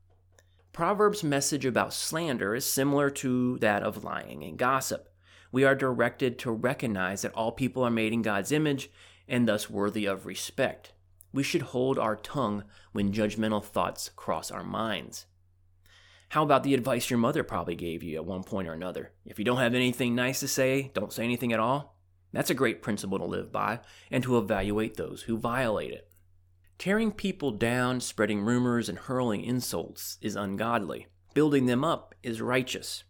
Proverbs' 0.71 1.23
message 1.23 1.65
about 1.65 1.93
slander 1.93 2.53
is 2.53 2.65
similar 2.65 3.09
to 3.09 3.57
that 3.59 3.83
of 3.83 4.03
lying 4.03 4.43
and 4.43 4.57
gossip. 4.57 5.09
We 5.51 5.63
are 5.63 5.75
directed 5.75 6.37
to 6.39 6.51
recognize 6.51 7.23
that 7.23 7.33
all 7.33 7.51
people 7.51 7.83
are 7.83 7.89
made 7.89 8.13
in 8.13 8.21
God's 8.21 8.51
image 8.51 8.91
and 9.27 9.47
thus 9.47 9.69
worthy 9.69 10.05
of 10.05 10.25
respect. 10.25 10.93
We 11.33 11.43
should 11.43 11.61
hold 11.63 11.97
our 11.97 12.15
tongue 12.15 12.63
when 12.91 13.13
judgmental 13.13 13.63
thoughts 13.63 14.09
cross 14.15 14.51
our 14.51 14.63
minds. 14.63 15.25
How 16.29 16.43
about 16.43 16.61
the 16.61 16.75
advice 16.75 17.09
your 17.09 17.17
mother 17.17 17.43
probably 17.43 17.73
gave 17.73 18.03
you 18.03 18.15
at 18.17 18.25
one 18.25 18.43
point 18.43 18.67
or 18.67 18.73
another? 18.73 19.13
If 19.25 19.39
you 19.39 19.45
don't 19.45 19.57
have 19.57 19.73
anything 19.73 20.13
nice 20.13 20.39
to 20.41 20.47
say, 20.47 20.91
don't 20.93 21.11
say 21.11 21.23
anything 21.23 21.53
at 21.53 21.59
all. 21.59 21.97
That's 22.31 22.51
a 22.51 22.55
great 22.55 22.83
principle 22.83 23.17
to 23.17 23.25
live 23.25 23.51
by 23.51 23.79
and 24.11 24.23
to 24.23 24.37
evaluate 24.37 24.95
those 24.95 25.23
who 25.23 25.39
violate 25.39 25.91
it. 25.91 26.07
Tearing 26.77 27.11
people 27.11 27.49
down, 27.49 27.99
spreading 27.99 28.41
rumors, 28.41 28.87
and 28.87 28.99
hurling 28.99 29.43
insults 29.43 30.19
is 30.21 30.35
ungodly. 30.35 31.07
Building 31.33 31.65
them 31.65 31.83
up 31.83 32.13
is 32.21 32.41
righteous. 32.41 33.03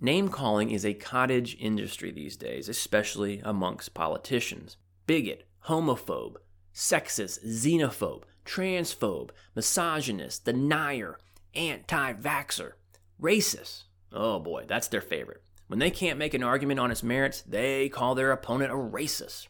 Name 0.00 0.28
calling 0.28 0.70
is 0.70 0.86
a 0.86 0.94
cottage 0.94 1.56
industry 1.58 2.12
these 2.12 2.36
days, 2.36 2.68
especially 2.68 3.40
amongst 3.42 3.92
politicians. 3.92 4.76
Bigot, 5.08 5.48
homophobe, 5.66 6.36
sexist, 6.72 7.44
xenophobe, 7.44 8.22
transphobe, 8.44 9.30
misogynist, 9.56 10.44
denier, 10.44 11.18
anti 11.56 12.12
vaxxer, 12.12 12.72
racist. 13.20 13.84
Oh 14.12 14.38
boy, 14.38 14.64
that's 14.68 14.88
their 14.88 15.00
favorite. 15.00 15.42
When 15.66 15.78
they 15.78 15.90
can't 15.90 16.18
make 16.18 16.34
an 16.34 16.44
argument 16.44 16.78
on 16.78 16.90
its 16.90 17.02
merits, 17.02 17.42
they 17.42 17.88
call 17.88 18.14
their 18.14 18.30
opponent 18.30 18.70
a 18.72 18.76
racist. 18.76 19.48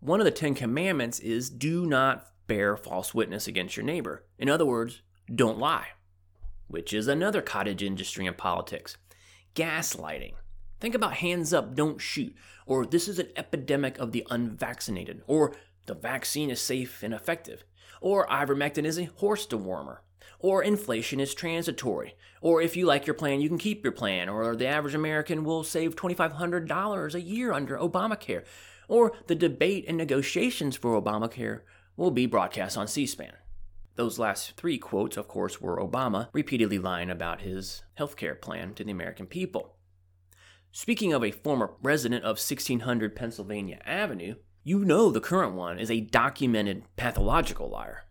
One 0.00 0.20
of 0.20 0.24
the 0.24 0.30
Ten 0.30 0.54
Commandments 0.54 1.18
is 1.18 1.48
do 1.48 1.86
not 1.86 2.26
bear 2.46 2.76
false 2.76 3.14
witness 3.14 3.46
against 3.46 3.76
your 3.76 3.86
neighbor. 3.86 4.24
In 4.38 4.50
other 4.50 4.66
words, 4.66 5.02
don't 5.32 5.58
lie, 5.58 5.88
which 6.68 6.92
is 6.92 7.06
another 7.06 7.40
cottage 7.40 7.82
industry 7.82 8.26
in 8.26 8.34
politics. 8.34 8.96
Gaslighting. 9.54 10.34
Think 10.80 10.94
about 10.94 11.14
hands 11.14 11.52
up, 11.52 11.74
don't 11.74 12.00
shoot, 12.00 12.34
or 12.66 12.86
this 12.86 13.08
is 13.08 13.18
an 13.18 13.28
epidemic 13.36 13.98
of 13.98 14.12
the 14.12 14.26
unvaccinated, 14.30 15.22
or 15.26 15.54
the 15.86 15.94
vaccine 15.94 16.50
is 16.50 16.60
safe 16.60 17.02
and 17.02 17.12
effective, 17.12 17.64
or 18.00 18.26
ivermectin 18.28 18.84
is 18.84 18.98
a 18.98 19.04
horse 19.04 19.46
dewormer, 19.46 19.98
or 20.38 20.62
inflation 20.62 21.20
is 21.20 21.34
transitory, 21.34 22.14
or 22.40 22.62
if 22.62 22.76
you 22.76 22.86
like 22.86 23.06
your 23.06 23.14
plan, 23.14 23.40
you 23.40 23.48
can 23.48 23.58
keep 23.58 23.84
your 23.84 23.92
plan, 23.92 24.28
or 24.28 24.56
the 24.56 24.66
average 24.66 24.94
American 24.94 25.44
will 25.44 25.64
save 25.64 25.96
$2,500 25.96 27.14
a 27.14 27.20
year 27.20 27.52
under 27.52 27.76
Obamacare, 27.76 28.44
or 28.88 29.12
the 29.26 29.34
debate 29.34 29.84
and 29.86 29.96
negotiations 29.96 30.76
for 30.76 31.00
Obamacare 31.00 31.60
will 31.96 32.10
be 32.10 32.26
broadcast 32.26 32.76
on 32.76 32.88
C 32.88 33.06
SPAN. 33.06 33.32
Those 33.96 34.18
last 34.18 34.56
three 34.56 34.78
quotes, 34.78 35.16
of 35.16 35.28
course, 35.28 35.60
were 35.60 35.78
Obama 35.78 36.28
repeatedly 36.32 36.78
lying 36.78 37.10
about 37.10 37.42
his 37.42 37.82
healthcare 37.98 38.40
plan 38.40 38.72
to 38.74 38.84
the 38.84 38.92
American 38.92 39.26
people. 39.26 39.76
Speaking 40.72 41.12
of 41.12 41.24
a 41.24 41.32
former 41.32 41.74
resident 41.82 42.22
of 42.22 42.38
1600 42.38 43.16
Pennsylvania 43.16 43.80
Avenue, 43.84 44.36
you 44.62 44.84
know 44.84 45.10
the 45.10 45.20
current 45.20 45.54
one 45.54 45.78
is 45.78 45.90
a 45.90 46.00
documented 46.00 46.84
pathological 46.96 47.68
liar. 47.68 48.04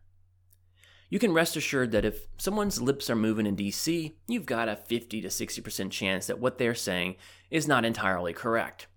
You 1.10 1.18
can 1.18 1.34
rest 1.34 1.56
assured 1.56 1.92
that 1.92 2.06
if 2.06 2.28
someone's 2.38 2.82
lips 2.82 3.10
are 3.10 3.16
moving 3.16 3.48
in 3.48 3.56
DC, 3.56 4.14
you've 4.28 4.46
got 4.46 4.70
a 4.70 4.76
50 4.76 5.22
to 5.22 5.28
60% 5.28 5.90
chance 5.90 6.28
that 6.28 6.40
what 6.40 6.60
they're 6.60 6.76
saying 6.76 7.16
is 7.50 7.68
not 7.68 7.84
entirely 7.84 8.32
correct. 8.32 8.88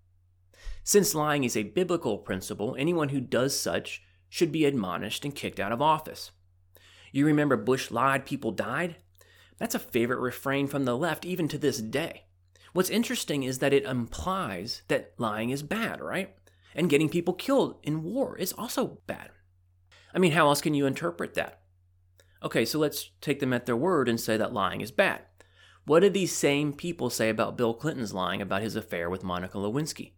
Since 0.85 1.15
lying 1.15 1.45
is 1.45 1.57
a 1.57 1.63
biblical 1.63 2.19
principle, 2.19 2.77
anyone 2.79 3.09
who 3.11 3.21
does 3.21 3.59
such 3.59 4.03
should 4.29 4.53
be 4.53 4.67
admonished 4.67 5.25
and 5.25 5.35
kicked 5.35 5.59
out 5.59 5.73
of 5.73 5.81
office. 5.81 6.33
You 7.13 7.25
remember 7.25 7.57
Bush 7.57 7.91
lied, 7.91 8.27
people 8.27 8.51
died? 8.51 8.97
That's 9.59 9.75
a 9.75 9.79
favorite 9.79 10.21
refrain 10.21 10.67
from 10.67 10.85
the 10.85 10.97
left 10.97 11.25
even 11.25 11.49
to 11.49 11.59
this 11.59 11.79
day. 11.79 12.25
What's 12.73 12.91
interesting 12.91 13.43
is 13.43 13.59
that 13.61 13.73
it 13.73 13.85
implies 13.85 14.83
that 14.89 15.13
lying 15.19 15.51
is 15.51 15.63
bad, 15.63 16.01
right? 16.01 16.35
And 16.75 16.91
getting 16.91 17.09
people 17.09 17.35
killed 17.35 17.79
in 17.83 18.03
war 18.03 18.37
is 18.37 18.53
also 18.55 18.99
bad. 19.07 19.31
I 20.15 20.19
mean, 20.19 20.33
how 20.33 20.49
else 20.49 20.61
can 20.61 20.75
you 20.75 20.87
interpret 20.87 21.35
that? 21.35 21.62
Okay, 22.45 22.65
so 22.65 22.79
let's 22.79 23.11
take 23.21 23.41
them 23.41 23.53
at 23.53 23.67
their 23.67 23.77
word 23.77 24.09
and 24.09 24.21
say 24.21 24.37
that 24.37 24.53
lying 24.53 24.81
is 24.81 24.91
bad. 24.91 25.23
What 25.85 26.01
did 26.01 26.15
these 26.15 26.35
same 26.35 26.73
people 26.73 27.11
say 27.11 27.29
about 27.29 27.57
Bill 27.57 27.75
Clinton's 27.75 28.13
lying 28.13 28.43
about 28.43 28.63
his 28.63 28.77
affair 28.77 29.09
with 29.09 29.25
Monica 29.25 29.59
Lewinsky? 29.59 30.13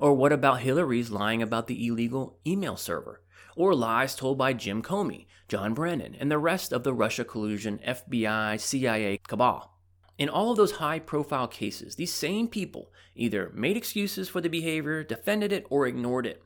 Or 0.00 0.12
what 0.12 0.32
about 0.32 0.60
Hillary's 0.60 1.10
lying 1.10 1.42
about 1.42 1.66
the 1.68 1.86
illegal 1.86 2.38
email 2.46 2.76
server? 2.76 3.22
Or 3.56 3.74
lies 3.74 4.14
told 4.14 4.38
by 4.38 4.52
Jim 4.52 4.82
Comey, 4.82 5.26
John 5.48 5.74
Brennan, 5.74 6.16
and 6.18 6.30
the 6.30 6.38
rest 6.38 6.72
of 6.72 6.84
the 6.84 6.92
Russia 6.92 7.24
collusion, 7.24 7.80
FBI, 7.86 8.60
CIA 8.60 9.18
cabal? 9.26 9.78
In 10.16 10.28
all 10.28 10.50
of 10.50 10.56
those 10.56 10.72
high 10.72 10.98
profile 10.98 11.46
cases, 11.46 11.94
these 11.94 12.12
same 12.12 12.48
people 12.48 12.92
either 13.14 13.52
made 13.54 13.76
excuses 13.76 14.28
for 14.28 14.40
the 14.40 14.48
behavior, 14.48 15.04
defended 15.04 15.52
it, 15.52 15.66
or 15.70 15.86
ignored 15.86 16.26
it. 16.26 16.42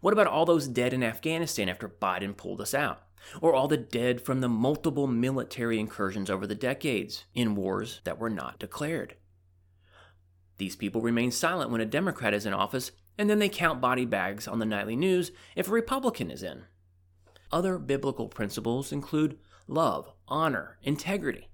What 0.00 0.12
about 0.12 0.26
all 0.26 0.46
those 0.46 0.66
dead 0.66 0.92
in 0.92 1.02
Afghanistan 1.02 1.68
after 1.68 1.88
Biden 1.88 2.36
pulled 2.36 2.60
us 2.60 2.74
out? 2.74 3.02
Or 3.40 3.54
all 3.54 3.68
the 3.68 3.76
dead 3.76 4.20
from 4.20 4.40
the 4.40 4.48
multiple 4.48 5.06
military 5.06 5.78
incursions 5.78 6.30
over 6.30 6.46
the 6.46 6.54
decades 6.54 7.24
in 7.34 7.54
wars 7.54 8.00
that 8.04 8.18
were 8.18 8.30
not 8.30 8.58
declared? 8.58 9.16
These 10.58 10.76
people 10.76 11.00
remain 11.00 11.30
silent 11.30 11.70
when 11.70 11.80
a 11.80 11.86
Democrat 11.86 12.34
is 12.34 12.46
in 12.46 12.52
office, 12.52 12.92
and 13.18 13.28
then 13.28 13.38
they 13.38 13.48
count 13.48 13.80
body 13.80 14.04
bags 14.04 14.46
on 14.46 14.58
the 14.58 14.66
nightly 14.66 14.96
news 14.96 15.32
if 15.56 15.68
a 15.68 15.72
Republican 15.72 16.30
is 16.30 16.42
in. 16.42 16.64
Other 17.50 17.78
biblical 17.78 18.28
principles 18.28 18.92
include 18.92 19.38
love, 19.66 20.12
honor, 20.28 20.78
integrity, 20.82 21.48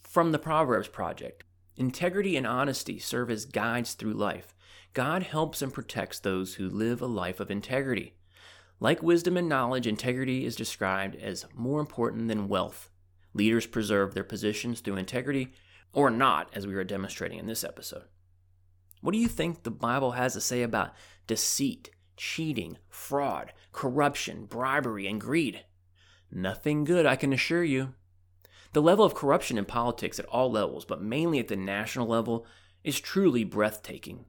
from 0.00 0.32
the 0.32 0.38
Proverbs 0.38 0.88
Project. 0.88 1.44
Integrity 1.76 2.36
and 2.36 2.46
honesty 2.46 2.98
serve 2.98 3.30
as 3.30 3.44
guides 3.44 3.94
through 3.94 4.14
life. 4.14 4.54
God 4.92 5.22
helps 5.22 5.62
and 5.62 5.72
protects 5.72 6.18
those 6.18 6.54
who 6.54 6.68
live 6.68 7.00
a 7.00 7.06
life 7.06 7.40
of 7.40 7.50
integrity. 7.50 8.14
Like 8.80 9.02
wisdom 9.02 9.36
and 9.36 9.48
knowledge, 9.48 9.86
integrity 9.86 10.44
is 10.44 10.54
described 10.54 11.16
as 11.16 11.46
more 11.54 11.80
important 11.80 12.28
than 12.28 12.48
wealth. 12.48 12.90
Leaders 13.34 13.66
preserve 13.66 14.14
their 14.14 14.24
positions 14.24 14.80
through 14.80 14.96
integrity, 14.96 15.52
or 15.92 16.10
not, 16.10 16.48
as 16.52 16.66
we 16.66 16.74
are 16.74 16.84
demonstrating 16.84 17.38
in 17.38 17.46
this 17.46 17.64
episode. 17.64 18.04
What 19.00 19.12
do 19.12 19.18
you 19.18 19.28
think 19.28 19.62
the 19.62 19.70
Bible 19.70 20.12
has 20.12 20.34
to 20.34 20.40
say 20.40 20.62
about 20.62 20.92
deceit, 21.26 21.90
cheating, 22.16 22.78
fraud, 22.88 23.52
corruption, 23.72 24.46
bribery, 24.46 25.06
and 25.06 25.20
greed? 25.20 25.64
Nothing 26.30 26.84
good, 26.84 27.06
I 27.06 27.16
can 27.16 27.32
assure 27.32 27.64
you. 27.64 27.94
The 28.74 28.82
level 28.82 29.04
of 29.04 29.14
corruption 29.14 29.56
in 29.56 29.64
politics 29.64 30.18
at 30.18 30.26
all 30.26 30.50
levels, 30.50 30.84
but 30.84 31.02
mainly 31.02 31.38
at 31.38 31.48
the 31.48 31.56
national 31.56 32.06
level, 32.06 32.46
is 32.84 33.00
truly 33.00 33.44
breathtaking. 33.44 34.26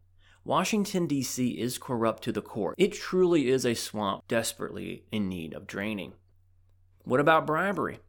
Washington, 0.50 1.06
D.C. 1.06 1.60
is 1.60 1.78
corrupt 1.78 2.24
to 2.24 2.32
the 2.32 2.42
core. 2.42 2.74
It 2.76 2.94
truly 2.94 3.50
is 3.50 3.68
a 3.68 3.76
swamp 3.76 4.28
desperately 4.28 5.04
in 5.12 5.30
need 5.30 5.54
of 5.54 5.68
draining. 5.68 6.14
What 7.04 7.20
about 7.20 7.46
bribery? 7.46 8.00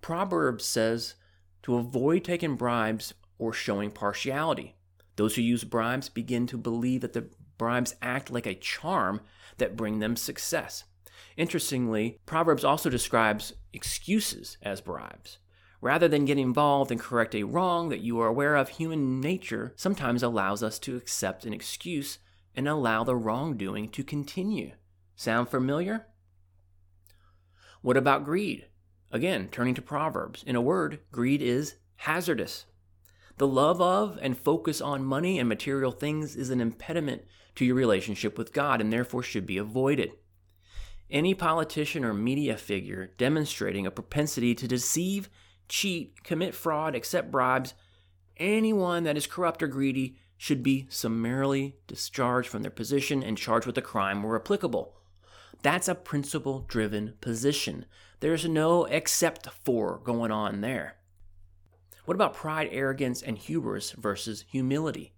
Proverbs 0.00 0.64
says 0.64 1.16
to 1.64 1.74
avoid 1.74 2.22
taking 2.22 2.54
bribes 2.54 3.14
or 3.36 3.52
showing 3.52 3.90
partiality. 3.90 4.76
Those 5.16 5.34
who 5.34 5.42
use 5.42 5.64
bribes 5.64 6.08
begin 6.08 6.46
to 6.46 6.56
believe 6.56 7.00
that 7.00 7.14
the 7.14 7.26
bribes 7.58 7.96
act 8.00 8.30
like 8.30 8.46
a 8.46 8.54
charm 8.54 9.20
that 9.58 9.76
bring 9.76 9.98
them 9.98 10.14
success. 10.14 10.84
Interestingly, 11.36 12.16
Proverbs 12.26 12.62
also 12.62 12.90
describes 12.90 13.54
excuses 13.72 14.56
as 14.62 14.80
bribes. 14.80 15.38
Rather 15.82 16.06
than 16.06 16.24
get 16.24 16.38
involved 16.38 16.92
and 16.92 17.00
correct 17.00 17.34
a 17.34 17.42
wrong 17.42 17.88
that 17.88 18.00
you 18.00 18.20
are 18.20 18.28
aware 18.28 18.54
of, 18.54 18.68
human 18.68 19.20
nature 19.20 19.72
sometimes 19.74 20.22
allows 20.22 20.62
us 20.62 20.78
to 20.78 20.96
accept 20.96 21.44
an 21.44 21.52
excuse 21.52 22.18
and 22.54 22.68
allow 22.68 23.02
the 23.02 23.16
wrongdoing 23.16 23.88
to 23.88 24.04
continue. 24.04 24.70
Sound 25.16 25.48
familiar? 25.48 26.06
What 27.80 27.96
about 27.96 28.24
greed? 28.24 28.66
Again, 29.10 29.48
turning 29.50 29.74
to 29.74 29.82
Proverbs. 29.82 30.44
In 30.46 30.54
a 30.54 30.60
word, 30.60 31.00
greed 31.10 31.42
is 31.42 31.74
hazardous. 31.96 32.66
The 33.38 33.48
love 33.48 33.80
of 33.80 34.20
and 34.22 34.38
focus 34.38 34.80
on 34.80 35.04
money 35.04 35.40
and 35.40 35.48
material 35.48 35.90
things 35.90 36.36
is 36.36 36.50
an 36.50 36.60
impediment 36.60 37.22
to 37.56 37.64
your 37.64 37.74
relationship 37.74 38.38
with 38.38 38.52
God 38.52 38.80
and 38.80 38.92
therefore 38.92 39.24
should 39.24 39.46
be 39.46 39.58
avoided. 39.58 40.12
any 41.12 41.34
politician 41.34 42.04
or 42.04 42.14
media 42.14 42.56
figure 42.56 43.10
demonstrating 43.18 43.86
a 43.86 43.90
propensity 43.90 44.54
to 44.54 44.66
deceive, 44.66 45.28
cheat, 45.68 46.22
commit 46.22 46.54
fraud, 46.54 46.94
accept 46.94 47.30
bribes, 47.30 47.74
anyone 48.36 49.04
that 49.04 49.16
is 49.16 49.26
corrupt 49.26 49.62
or 49.62 49.68
greedy 49.68 50.16
should 50.36 50.62
be 50.62 50.86
summarily 50.90 51.76
discharged 51.86 52.48
from 52.48 52.62
their 52.62 52.70
position 52.70 53.22
and 53.22 53.38
charged 53.38 53.66
with 53.66 53.78
a 53.78 53.82
crime 53.82 54.22
where 54.22 54.36
applicable. 54.36 54.96
That's 55.62 55.86
a 55.86 55.94
principle 55.94 56.64
driven 56.66 57.14
position. 57.20 57.86
There's 58.18 58.48
no 58.48 58.84
except 58.84 59.48
for 59.64 60.00
going 60.02 60.32
on 60.32 60.60
there. 60.60 60.96
What 62.04 62.16
about 62.16 62.34
pride, 62.34 62.68
arrogance, 62.72 63.22
and 63.22 63.38
hubris 63.38 63.92
versus 63.92 64.44
humility? 64.50 65.14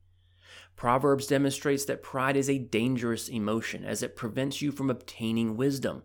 Proverbs 0.76 1.26
demonstrates 1.26 1.86
that 1.86 2.02
pride 2.02 2.36
is 2.36 2.50
a 2.50 2.58
dangerous 2.58 3.28
emotion 3.28 3.84
as 3.84 4.02
it 4.02 4.16
prevents 4.16 4.60
you 4.60 4.70
from 4.72 4.90
obtaining 4.90 5.56
wisdom. 5.56 6.02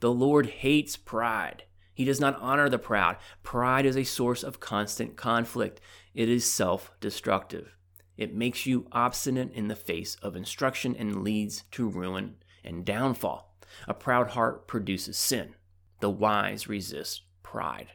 The 0.00 0.12
Lord 0.12 0.46
hates 0.46 0.96
pride. 0.96 1.64
He 1.96 2.04
does 2.04 2.20
not 2.20 2.38
honor 2.42 2.68
the 2.68 2.78
proud. 2.78 3.16
Pride 3.42 3.86
is 3.86 3.96
a 3.96 4.04
source 4.04 4.42
of 4.42 4.60
constant 4.60 5.16
conflict. 5.16 5.80
It 6.12 6.28
is 6.28 6.44
self 6.44 6.92
destructive. 7.00 7.74
It 8.18 8.34
makes 8.34 8.66
you 8.66 8.86
obstinate 8.92 9.50
in 9.52 9.68
the 9.68 9.74
face 9.74 10.14
of 10.20 10.36
instruction 10.36 10.94
and 10.94 11.24
leads 11.24 11.64
to 11.70 11.88
ruin 11.88 12.36
and 12.62 12.84
downfall. 12.84 13.56
A 13.88 13.94
proud 13.94 14.28
heart 14.28 14.68
produces 14.68 15.16
sin. 15.16 15.54
The 16.00 16.10
wise 16.10 16.68
resist 16.68 17.22
pride. 17.42 17.88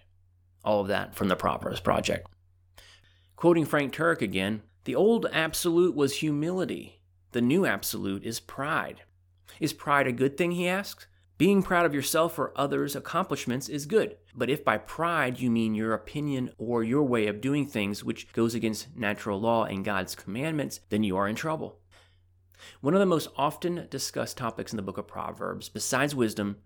All 0.65 0.81
of 0.81 0.87
that 0.87 1.13
from 1.13 1.27
the 1.27 1.35
Proverbs 1.35 1.79
Project. 1.79 2.27
Quoting 3.35 3.65
Frank 3.65 3.93
Turek 3.93 4.21
again, 4.21 4.63
the 4.85 4.95
old 4.95 5.27
absolute 5.31 5.95
was 5.95 6.17
humility. 6.17 7.01
The 7.33 7.41
new 7.41 7.67
absolute 7.67 8.23
is 8.23 8.39
pride. 8.39 9.03
Is 9.59 9.73
pride 9.73 10.07
a 10.07 10.11
good 10.11 10.37
thing, 10.37 10.53
he 10.53 10.67
asks? 10.67 11.05
Being 11.41 11.63
proud 11.63 11.87
of 11.87 11.95
yourself 11.95 12.37
or 12.37 12.53
others' 12.55 12.95
accomplishments 12.95 13.67
is 13.67 13.87
good. 13.87 14.15
But 14.35 14.51
if 14.51 14.63
by 14.63 14.77
pride 14.77 15.39
you 15.39 15.49
mean 15.49 15.73
your 15.73 15.95
opinion 15.95 16.51
or 16.59 16.83
your 16.83 17.01
way 17.01 17.25
of 17.25 17.41
doing 17.41 17.65
things 17.65 18.03
which 18.03 18.31
goes 18.31 18.53
against 18.53 18.95
natural 18.95 19.41
law 19.41 19.63
and 19.63 19.83
God's 19.83 20.13
commandments, 20.13 20.81
then 20.89 21.03
you 21.03 21.17
are 21.17 21.27
in 21.27 21.35
trouble. 21.35 21.79
One 22.81 22.93
of 22.93 22.99
the 22.99 23.07
most 23.07 23.27
often 23.35 23.87
discussed 23.89 24.37
topics 24.37 24.71
in 24.71 24.75
the 24.77 24.83
book 24.83 24.99
of 24.99 25.07
Proverbs, 25.07 25.67
besides 25.67 26.13
wisdom, 26.13 26.57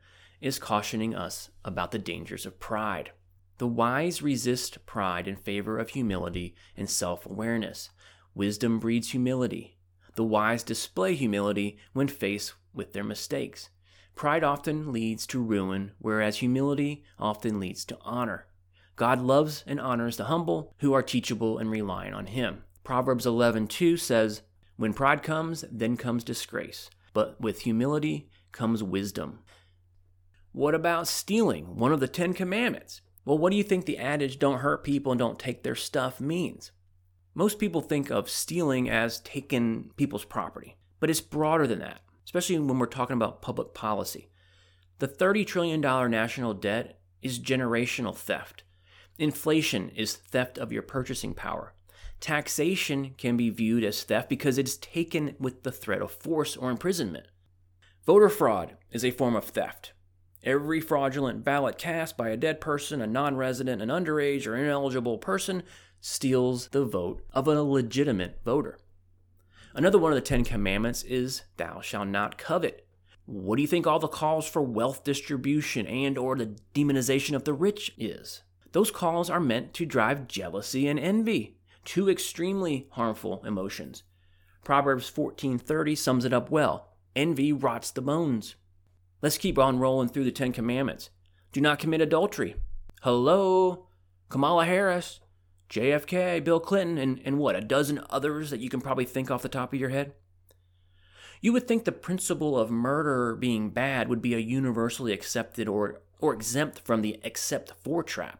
is 0.42 0.60
cautioning 0.60 1.16
us 1.16 1.52
about 1.64 1.92
the 1.92 1.98
dangers 1.98 2.46
of 2.46 2.60
pride. 2.60 3.12
The 3.60 3.68
wise 3.68 4.22
resist 4.22 4.86
pride 4.86 5.26
in 5.26 5.38
favor 5.38 5.78
of 5.78 5.92
humility 5.92 6.54
and 6.76 6.90
self 6.90 7.26
awareness. 7.26 7.92
Wisdom 8.34 8.80
breeds 8.80 9.12
humility. 9.12 9.78
The 10.16 10.26
wise 10.26 10.64
display 10.64 11.16
humility 11.16 11.78
when 11.94 12.10
faced 12.10 12.56
with 12.74 12.92
their 12.92 13.06
mistakes. 13.06 13.70
Pride 14.16 14.44
often 14.44 14.92
leads 14.94 15.28
to 15.28 15.42
ruin, 15.42 15.92
whereas 16.00 16.38
humility 16.38 17.04
often 17.20 17.60
leads 17.60 17.84
to 17.86 17.98
honor. 18.02 18.48
God 18.96 19.20
loves 19.20 19.64
and 19.68 19.80
honors 19.80 20.16
the 20.16 20.26
humble 20.26 20.74
who 20.80 20.94
are 20.94 21.04
teachable 21.04 21.58
and 21.58 21.70
relying 21.70 22.14
on 22.14 22.28
him. 22.28 22.64
Proverbs 22.86 23.26
11:2 23.26 23.98
says, 23.98 24.42
"When 24.78 24.94
pride 24.94 25.22
comes, 25.22 25.66
then 25.70 25.98
comes 25.98 26.24
disgrace, 26.24 26.90
but 27.14 27.40
with 27.42 27.62
humility 27.62 28.30
comes 28.54 28.82
wisdom." 28.82 29.40
What 30.54 30.74
about 30.74 31.10
stealing, 31.10 31.76
one 31.76 31.92
of 31.92 32.00
the 32.00 32.08
10 32.08 32.34
commandments? 32.34 33.02
Well, 33.26 33.38
what 33.38 33.50
do 33.50 33.58
you 33.58 33.64
think 33.64 33.86
the 33.86 33.98
adage 33.98 34.40
don't 34.40 34.60
hurt 34.60 34.86
people 34.86 35.12
and 35.12 35.20
don't 35.20 35.40
take 35.40 35.64
their 35.64 35.76
stuff 35.76 36.22
means? 36.22 36.72
Most 37.34 37.60
people 37.60 37.82
think 37.82 38.10
of 38.10 38.30
stealing 38.30 38.90
as 38.90 39.20
taking 39.20 39.92
people's 39.98 40.24
property, 40.24 40.78
but 41.02 41.10
it's 41.10 41.20
broader 41.20 41.68
than 41.68 41.80
that, 41.80 42.00
especially 42.26 42.60
when 42.60 42.80
we're 42.80 42.86
talking 42.88 43.16
about 43.16 43.42
public 43.42 43.74
policy. 43.74 44.30
The 45.00 45.08
$30 45.08 45.46
trillion 45.46 45.82
national 45.82 46.54
debt 46.54 47.00
is 47.22 47.40
generational 47.40 48.16
theft. 48.16 48.64
Inflation 49.18 49.90
is 49.90 50.16
theft 50.16 50.58
of 50.58 50.72
your 50.72 50.82
purchasing 50.82 51.34
power. 51.34 51.74
Taxation 52.20 53.14
can 53.18 53.38
be 53.38 53.50
viewed 53.50 53.84
as 53.84 54.04
theft 54.04 54.30
because 54.30 54.58
it 54.58 54.68
is 54.68 54.78
taken 54.78 55.36
with 55.40 55.64
the 55.64 55.72
threat 55.72 56.02
of 56.02 56.12
force 56.12 56.56
or 56.58 56.70
imprisonment. 56.70 57.28
Voter 58.06 58.30
fraud 58.30 58.78
is 58.92 59.04
a 59.04 59.12
form 59.12 59.36
of 59.36 59.46
theft. 59.46 59.94
Every 60.44 60.80
fraudulent 60.80 61.44
ballot 61.44 61.78
cast 61.78 62.18
by 62.18 62.30
a 62.30 62.38
dead 62.38 62.62
person, 62.62 63.02
a 63.02 63.08
non 63.08 63.36
resident, 63.36 63.82
an 63.82 63.90
underage, 63.90 64.46
or 64.46 64.56
ineligible 64.56 65.18
person 65.18 65.64
steals 66.00 66.68
the 66.68 66.86
vote 66.86 67.24
of 67.34 67.48
a 67.48 67.64
legitimate 67.64 68.42
voter. 68.46 68.78
Another 69.78 70.00
one 70.00 70.14
of 70.14 70.16
the 70.16 70.22
Ten 70.22 70.46
Commandments 70.46 71.04
is 71.04 71.44
thou 71.58 71.82
shalt 71.82 72.08
not 72.08 72.38
covet. 72.38 72.88
What 73.26 73.58
do 73.58 73.62
you 73.62 73.68
think 73.68 73.86
all 73.86 74.00
the 74.00 74.08
calls 74.08 74.48
for 74.48 74.62
wealth 74.62 75.04
distribution 75.04 75.86
and 75.86 76.18
or 76.18 76.38
the 76.38 76.56
demonization 76.74 77.36
of 77.36 77.44
the 77.44 77.52
rich 77.52 77.92
is? 77.98 78.42
Those 78.72 78.90
calls 78.90 79.30
are 79.30 79.42
meant 79.42 79.74
to 79.74 79.86
drive 79.86 80.30
jealousy 80.30 80.88
and 80.88 80.98
envy, 80.98 81.58
two 81.84 82.10
extremely 82.10 82.88
harmful 82.92 83.44
emotions. 83.44 84.04
Proverbs 84.64 85.10
14:30 85.10 85.94
sums 85.98 86.24
it 86.24 86.32
up 86.32 86.50
well. 86.50 86.94
Envy 87.14 87.52
rots 87.52 87.92
the 87.92 88.02
bones. 88.02 88.56
Let's 89.22 89.38
keep 89.38 89.60
on 89.60 89.80
rolling 89.80 90.08
through 90.08 90.24
the 90.24 90.32
10 90.32 90.54
commandments. 90.54 91.10
Do 91.52 91.60
not 91.60 91.80
commit 91.80 92.00
adultery. 92.00 92.56
Hello, 93.02 93.88
Kamala 94.30 94.66
Harris. 94.66 95.20
JFK, 95.70 96.44
Bill 96.44 96.60
Clinton, 96.60 96.98
and, 96.98 97.22
and 97.26 97.38
what, 97.38 97.56
a 97.56 97.62
dozen 97.62 98.02
others 98.10 98.50
that 98.50 98.60
you 98.60 98.70
can 98.70 98.82
probably 98.82 99.06
think 99.06 99.32
off 99.32 99.42
the 99.42 99.50
top 99.50 99.74
of 99.74 99.80
your 99.80 99.90
head? 99.90 100.14
You 101.42 101.54
would 101.54 101.68
think 101.68 101.86
the 101.86 101.92
principle 101.92 102.58
of 102.58 102.72
murder 102.72 103.36
being 103.36 103.70
bad 103.70 104.10
would 104.10 104.22
be 104.22 104.34
a 104.34 104.40
universally 104.40 105.14
accepted 105.14 105.68
or, 105.68 106.02
or 106.20 106.34
exempt 106.34 106.80
from 106.80 107.02
the 107.02 107.20
except 107.24 107.74
for 107.84 108.04
trap. 108.04 108.40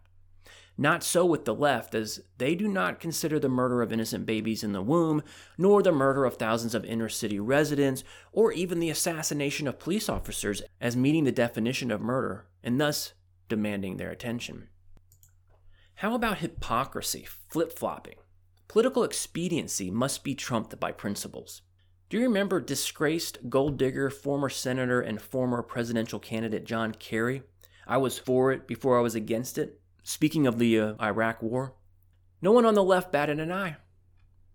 Not 0.78 1.04
so 1.04 1.26
with 1.26 1.46
the 1.46 1.56
left, 1.56 1.96
as 1.96 2.22
they 2.38 2.54
do 2.54 2.68
not 2.68 3.00
consider 3.00 3.40
the 3.40 3.48
murder 3.48 3.82
of 3.82 3.94
innocent 3.94 4.26
babies 4.26 4.64
in 4.64 4.74
the 4.74 4.82
womb, 4.82 5.24
nor 5.58 5.82
the 5.82 5.92
murder 5.92 6.26
of 6.26 6.36
thousands 6.36 6.76
of 6.76 6.84
inner 6.84 7.08
city 7.08 7.40
residents, 7.40 8.04
or 8.34 8.52
even 8.52 8.80
the 8.80 8.90
assassination 8.90 9.68
of 9.68 9.80
police 9.80 10.10
officers 10.10 10.62
as 10.82 10.98
meeting 10.98 11.24
the 11.24 11.32
definition 11.32 11.92
of 11.92 12.02
murder, 12.02 12.46
and 12.62 12.80
thus 12.80 13.14
demanding 13.48 13.96
their 13.96 14.12
attention. 14.12 14.68
How 16.00 16.14
about 16.14 16.40
hypocrisy, 16.40 17.26
flip 17.48 17.72
flopping? 17.72 18.16
Political 18.68 19.06
expediency 19.06 19.90
must 19.90 20.26
be 20.26 20.36
trumped 20.36 20.78
by 20.78 20.92
principles. 20.92 21.62
Do 22.10 22.18
you 22.18 22.24
remember 22.24 22.60
disgraced 22.60 23.50
gold 23.50 23.78
digger, 23.78 24.10
former 24.10 24.50
senator, 24.50 25.00
and 25.00 25.22
former 25.22 25.62
presidential 25.64 26.20
candidate 26.20 26.66
John 26.66 26.92
Kerry? 26.92 27.44
I 27.88 27.96
was 27.96 28.20
for 28.20 28.52
it 28.52 28.68
before 28.68 28.98
I 28.98 29.02
was 29.02 29.16
against 29.16 29.58
it. 29.58 29.80
Speaking 30.04 30.46
of 30.46 30.60
the 30.60 30.78
uh, 30.78 30.94
Iraq 31.02 31.42
War, 31.42 31.76
no 32.42 32.52
one 32.52 32.66
on 32.66 32.74
the 32.74 32.84
left 32.84 33.14
batted 33.14 33.40
an 33.40 33.54
eye. 33.54 33.78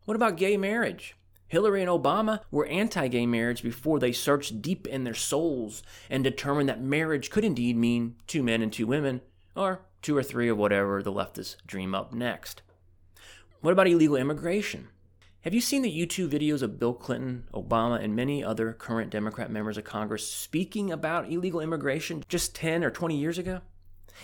What 0.05 0.16
about 0.16 0.37
gay 0.37 0.59
marriage? 0.59 1.16
Hillary 1.48 1.81
and 1.81 1.90
Obama 1.90 2.40
were 2.50 2.66
anti 2.66 3.09
gay 3.09 3.24
marriage 3.24 3.62
before 3.62 3.98
they 3.98 4.12
searched 4.12 4.61
deep 4.61 4.87
in 4.87 5.05
their 5.05 5.14
souls 5.14 5.83
and 6.11 6.22
determined 6.22 6.68
that 6.68 6.83
marriage 6.83 7.31
could 7.31 7.46
indeed 7.46 7.79
mean 7.79 8.16
two 8.26 8.42
men 8.42 8.61
and 8.61 8.72
two 8.72 8.87
women, 8.87 9.22
or 9.57 9.87
two 10.03 10.17
or 10.17 10.23
three 10.23 10.49
of 10.49 10.59
whatever 10.59 11.03
the 11.03 11.13
leftists 11.13 11.57
dream 11.67 11.95
up 11.95 12.13
next. 12.13 12.63
What 13.61 13.73
about 13.73 13.89
illegal 13.89 14.17
immigration? 14.17 14.89
Have 15.43 15.55
you 15.55 15.61
seen 15.61 15.83
the 15.83 15.91
YouTube 15.91 16.29
videos 16.29 16.61
of 16.61 16.79
Bill 16.79 16.93
Clinton, 16.93 17.45
Obama, 17.55 18.03
and 18.03 18.15
many 18.15 18.45
other 18.45 18.73
current 18.75 19.11
Democrat 19.11 19.51
members 19.51 19.79
of 19.79 19.85
Congress 19.85 20.31
speaking 20.31 20.93
about 20.93 21.33
illegal 21.33 21.61
immigration 21.61 22.23
just 22.29 22.55
10 22.55 22.85
or 22.85 22.91
20 22.91 23.17
years 23.17 23.39
ago? 23.39 23.61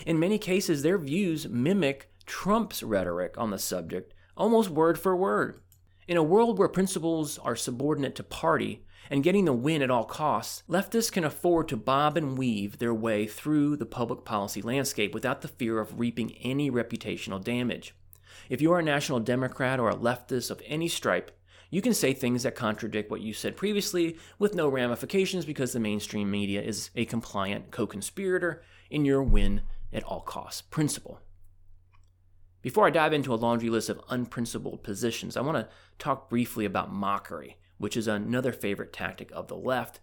In 0.05 0.19
many 0.19 0.37
cases, 0.37 0.83
their 0.83 0.97
views 0.97 1.47
mimic 1.49 2.11
Trump's 2.27 2.83
rhetoric 2.83 3.35
on 3.37 3.49
the 3.49 3.57
subject, 3.57 4.13
almost 4.35 4.69
word 4.69 4.99
for 4.99 5.15
word. 5.15 5.59
In 6.07 6.17
a 6.17 6.23
world 6.23 6.59
where 6.59 6.67
principles 6.67 7.37
are 7.39 7.55
subordinate 7.55 8.15
to 8.15 8.23
party, 8.23 8.85
and 9.09 9.23
getting 9.23 9.45
the 9.45 9.53
win 9.53 9.81
at 9.81 9.91
all 9.91 10.05
costs, 10.05 10.63
leftists 10.69 11.11
can 11.11 11.23
afford 11.23 11.67
to 11.67 11.77
bob 11.77 12.17
and 12.17 12.37
weave 12.37 12.77
their 12.77 12.93
way 12.93 13.25
through 13.25 13.75
the 13.75 13.85
public 13.85 14.25
policy 14.25 14.61
landscape 14.61 15.13
without 15.13 15.41
the 15.41 15.47
fear 15.47 15.79
of 15.79 15.99
reaping 15.99 16.33
any 16.41 16.69
reputational 16.69 17.43
damage. 17.43 17.93
If 18.49 18.61
you 18.61 18.71
are 18.73 18.79
a 18.79 18.83
national 18.83 19.19
Democrat 19.19 19.79
or 19.79 19.89
a 19.89 19.95
leftist 19.95 20.51
of 20.51 20.61
any 20.65 20.87
stripe, 20.87 21.31
you 21.69 21.81
can 21.81 21.93
say 21.93 22.13
things 22.13 22.43
that 22.43 22.55
contradict 22.55 23.11
what 23.11 23.21
you 23.21 23.33
said 23.33 23.57
previously 23.57 24.17
with 24.39 24.55
no 24.55 24.69
ramifications 24.69 25.45
because 25.45 25.73
the 25.73 25.79
mainstream 25.79 26.31
media 26.31 26.61
is 26.61 26.89
a 26.95 27.05
compliant 27.05 27.71
co 27.71 27.85
conspirator 27.85 28.63
in 28.89 29.03
your 29.03 29.21
win 29.21 29.61
at 29.91 30.03
all 30.03 30.21
costs 30.21 30.61
principle. 30.61 31.19
Before 32.61 32.87
I 32.87 32.89
dive 32.89 33.13
into 33.13 33.33
a 33.33 33.35
laundry 33.35 33.69
list 33.69 33.89
of 33.89 34.01
unprincipled 34.09 34.83
positions, 34.83 35.37
I 35.37 35.41
want 35.41 35.57
to 35.57 35.69
talk 35.99 36.29
briefly 36.29 36.65
about 36.65 36.91
mockery 36.91 37.57
which 37.77 37.97
is 37.97 38.07
another 38.07 38.51
favorite 38.51 38.93
tactic 38.93 39.31
of 39.31 39.47
the 39.47 39.57
left. 39.57 39.99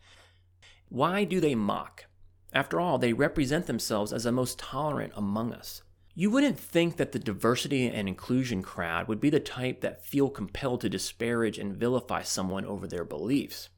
Why 0.88 1.24
do 1.24 1.40
they 1.40 1.54
mock? 1.54 2.06
After 2.52 2.80
all, 2.80 2.98
they 2.98 3.12
represent 3.12 3.66
themselves 3.66 4.12
as 4.12 4.24
the 4.24 4.32
most 4.32 4.58
tolerant 4.58 5.12
among 5.16 5.52
us. 5.52 5.82
You 6.14 6.30
wouldn't 6.30 6.58
think 6.58 6.96
that 6.96 7.10
the 7.10 7.18
diversity 7.18 7.88
and 7.88 8.08
inclusion 8.08 8.62
crowd 8.62 9.08
would 9.08 9.20
be 9.20 9.30
the 9.30 9.40
type 9.40 9.80
that 9.80 10.06
feel 10.06 10.30
compelled 10.30 10.80
to 10.82 10.88
disparage 10.88 11.58
and 11.58 11.76
vilify 11.76 12.22
someone 12.22 12.64
over 12.64 12.86
their 12.86 13.04
beliefs. 13.04 13.68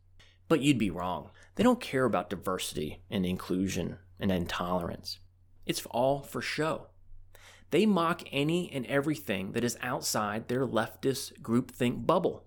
But 0.46 0.60
you'd 0.60 0.78
be 0.78 0.90
wrong. 0.90 1.30
They 1.54 1.62
don't 1.62 1.80
care 1.80 2.04
about 2.04 2.28
diversity 2.28 3.02
and 3.10 3.24
inclusion 3.24 3.96
and 4.20 4.30
intolerance. 4.30 5.18
It's 5.64 5.84
all 5.86 6.20
for 6.20 6.42
show. 6.42 6.88
They 7.70 7.86
mock 7.86 8.22
any 8.30 8.70
and 8.70 8.86
everything 8.86 9.52
that 9.52 9.64
is 9.64 9.78
outside 9.80 10.48
their 10.48 10.66
leftist 10.66 11.40
groupthink 11.40 12.06
bubble. 12.06 12.45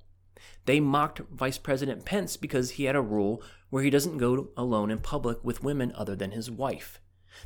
They 0.65 0.80
mocked 0.80 1.19
Vice 1.32 1.58
President 1.58 2.06
Pence 2.06 2.38
because 2.38 2.71
he 2.71 2.86
had 2.86 2.95
a 2.95 3.02
rule 3.02 3.41
where 3.69 3.84
he 3.84 3.89
doesn't 3.89 4.17
go 4.17 4.49
alone 4.58 4.91
in 4.91 4.99
public 4.99 5.43
with 5.43 5.63
women 5.63 5.91
other 5.95 6.15
than 6.15 6.32
his 6.32 6.49
wife. 6.49 6.99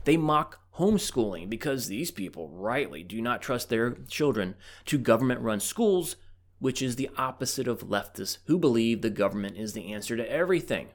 They 0.06 0.18
mock 0.18 0.60
homeschooling 0.78 1.50
because 1.50 1.88
these 1.88 2.12
people 2.12 2.50
rightly 2.50 3.04
do 3.04 3.22
not 3.22 3.42
trust 3.42 3.70
their 3.70 3.92
children 4.08 4.56
to 4.86 4.98
government 4.98 5.42
run 5.42 5.60
schools, 5.60 6.16
which 6.60 6.82
is 6.82 6.96
the 6.96 7.10
opposite 7.18 7.68
of 7.68 7.90
leftists 7.90 8.38
who 8.46 8.58
believe 8.58 9.02
the 9.02 9.10
government 9.10 9.58
is 9.58 9.74
the 9.74 9.94
answer 9.94 10.18
to 10.18 10.32
everything. 10.32 10.90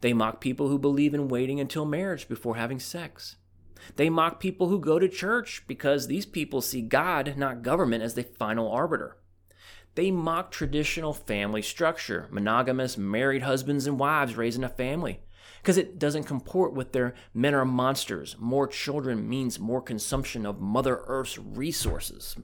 They 0.00 0.12
mock 0.12 0.40
people 0.40 0.68
who 0.68 0.78
believe 0.78 1.14
in 1.14 1.28
waiting 1.28 1.58
until 1.58 1.84
marriage 1.84 2.28
before 2.28 2.56
having 2.56 2.78
sex. 2.78 3.36
They 3.96 4.10
mock 4.10 4.40
people 4.40 4.68
who 4.68 4.80
go 4.80 4.98
to 4.98 5.08
church 5.08 5.64
because 5.66 6.06
these 6.06 6.26
people 6.26 6.60
see 6.60 6.82
God, 6.82 7.34
not 7.36 7.62
government, 7.62 8.02
as 8.02 8.14
the 8.14 8.22
final 8.22 8.70
arbiter. 8.70 9.16
They 9.98 10.12
mock 10.12 10.52
traditional 10.52 11.12
family 11.12 11.60
structure, 11.60 12.28
monogamous 12.30 12.96
married 12.96 13.42
husbands 13.42 13.84
and 13.84 13.98
wives 13.98 14.36
raising 14.36 14.62
a 14.62 14.68
family, 14.68 15.22
because 15.60 15.76
it 15.76 15.98
doesn't 15.98 16.22
comport 16.22 16.72
with 16.72 16.92
their 16.92 17.14
men 17.34 17.52
are 17.52 17.64
monsters. 17.64 18.36
More 18.38 18.68
children 18.68 19.28
means 19.28 19.58
more 19.58 19.82
consumption 19.82 20.46
of 20.46 20.60
Mother 20.60 21.02
Earth's 21.08 21.36
resources. 21.36 22.36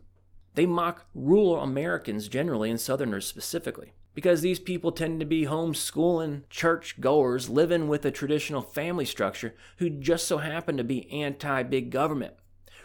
They 0.56 0.66
mock 0.66 1.06
rural 1.14 1.60
Americans 1.60 2.26
generally 2.26 2.70
and 2.70 2.80
Southerners 2.80 3.24
specifically 3.24 3.92
because 4.14 4.40
these 4.40 4.58
people 4.58 4.90
tend 4.90 5.20
to 5.20 5.26
be 5.26 5.44
homeschooling 5.44 6.50
church 6.50 7.00
goers 7.00 7.48
living 7.48 7.86
with 7.86 8.04
a 8.04 8.10
traditional 8.10 8.62
family 8.62 9.04
structure 9.04 9.54
who 9.76 9.88
just 9.90 10.26
so 10.26 10.38
happen 10.38 10.76
to 10.76 10.82
be 10.82 11.08
anti 11.12 11.62
big 11.62 11.92
government. 11.92 12.34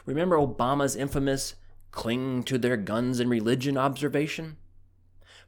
Remember 0.05 0.37
Obama's 0.37 0.95
infamous 0.95 1.55
cling 1.89 2.43
to 2.43 2.59
their 2.59 2.77
guns 2.77 3.19
and 3.19 3.31
religion 3.31 3.75
observation? 3.75 4.57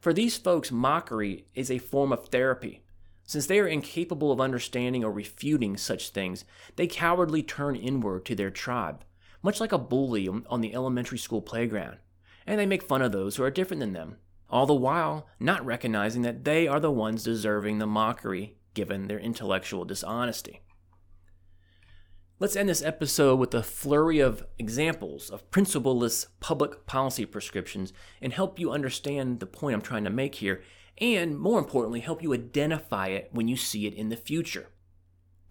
For 0.01 0.11
these 0.11 0.37
folks, 0.37 0.71
mockery 0.71 1.45
is 1.55 1.71
a 1.71 1.77
form 1.77 2.11
of 2.11 2.27
therapy. 2.27 2.83
Since 3.23 3.45
they 3.45 3.59
are 3.59 3.67
incapable 3.67 4.31
of 4.31 4.41
understanding 4.41 5.05
or 5.05 5.11
refuting 5.11 5.77
such 5.77 6.09
things, 6.09 6.43
they 6.75 6.87
cowardly 6.87 7.43
turn 7.43 7.77
inward 7.77 8.25
to 8.25 8.35
their 8.35 8.51
tribe, 8.51 9.05
much 9.41 9.61
like 9.61 9.71
a 9.71 9.77
bully 9.77 10.27
on 10.27 10.61
the 10.61 10.73
elementary 10.73 11.17
school 11.17 11.41
playground, 11.41 11.97
and 12.45 12.59
they 12.59 12.65
make 12.65 12.83
fun 12.83 13.01
of 13.01 13.13
those 13.13 13.37
who 13.37 13.43
are 13.43 13.51
different 13.51 13.79
than 13.79 13.93
them 13.93 14.17
all 14.51 14.65
the 14.65 14.73
while 14.73 15.27
not 15.39 15.65
recognizing 15.65 16.21
that 16.23 16.43
they 16.43 16.67
are 16.67 16.79
the 16.79 16.91
ones 16.91 17.23
deserving 17.23 17.79
the 17.79 17.87
mockery 17.87 18.57
given 18.73 19.07
their 19.07 19.19
intellectual 19.19 19.85
dishonesty. 19.85 20.61
Let's 22.41 22.55
end 22.55 22.69
this 22.69 22.81
episode 22.81 23.35
with 23.35 23.53
a 23.53 23.61
flurry 23.61 24.19
of 24.19 24.47
examples 24.57 25.29
of 25.29 25.51
principleless 25.51 26.25
public 26.39 26.87
policy 26.87 27.23
prescriptions 27.23 27.93
and 28.19 28.33
help 28.33 28.57
you 28.57 28.71
understand 28.71 29.39
the 29.39 29.45
point 29.45 29.75
I'm 29.75 29.81
trying 29.81 30.05
to 30.05 30.09
make 30.09 30.33
here, 30.33 30.63
and 30.97 31.37
more 31.37 31.59
importantly, 31.59 31.99
help 31.99 32.23
you 32.23 32.33
identify 32.33 33.09
it 33.09 33.29
when 33.31 33.47
you 33.47 33.55
see 33.55 33.85
it 33.85 33.93
in 33.93 34.09
the 34.09 34.17
future. 34.17 34.69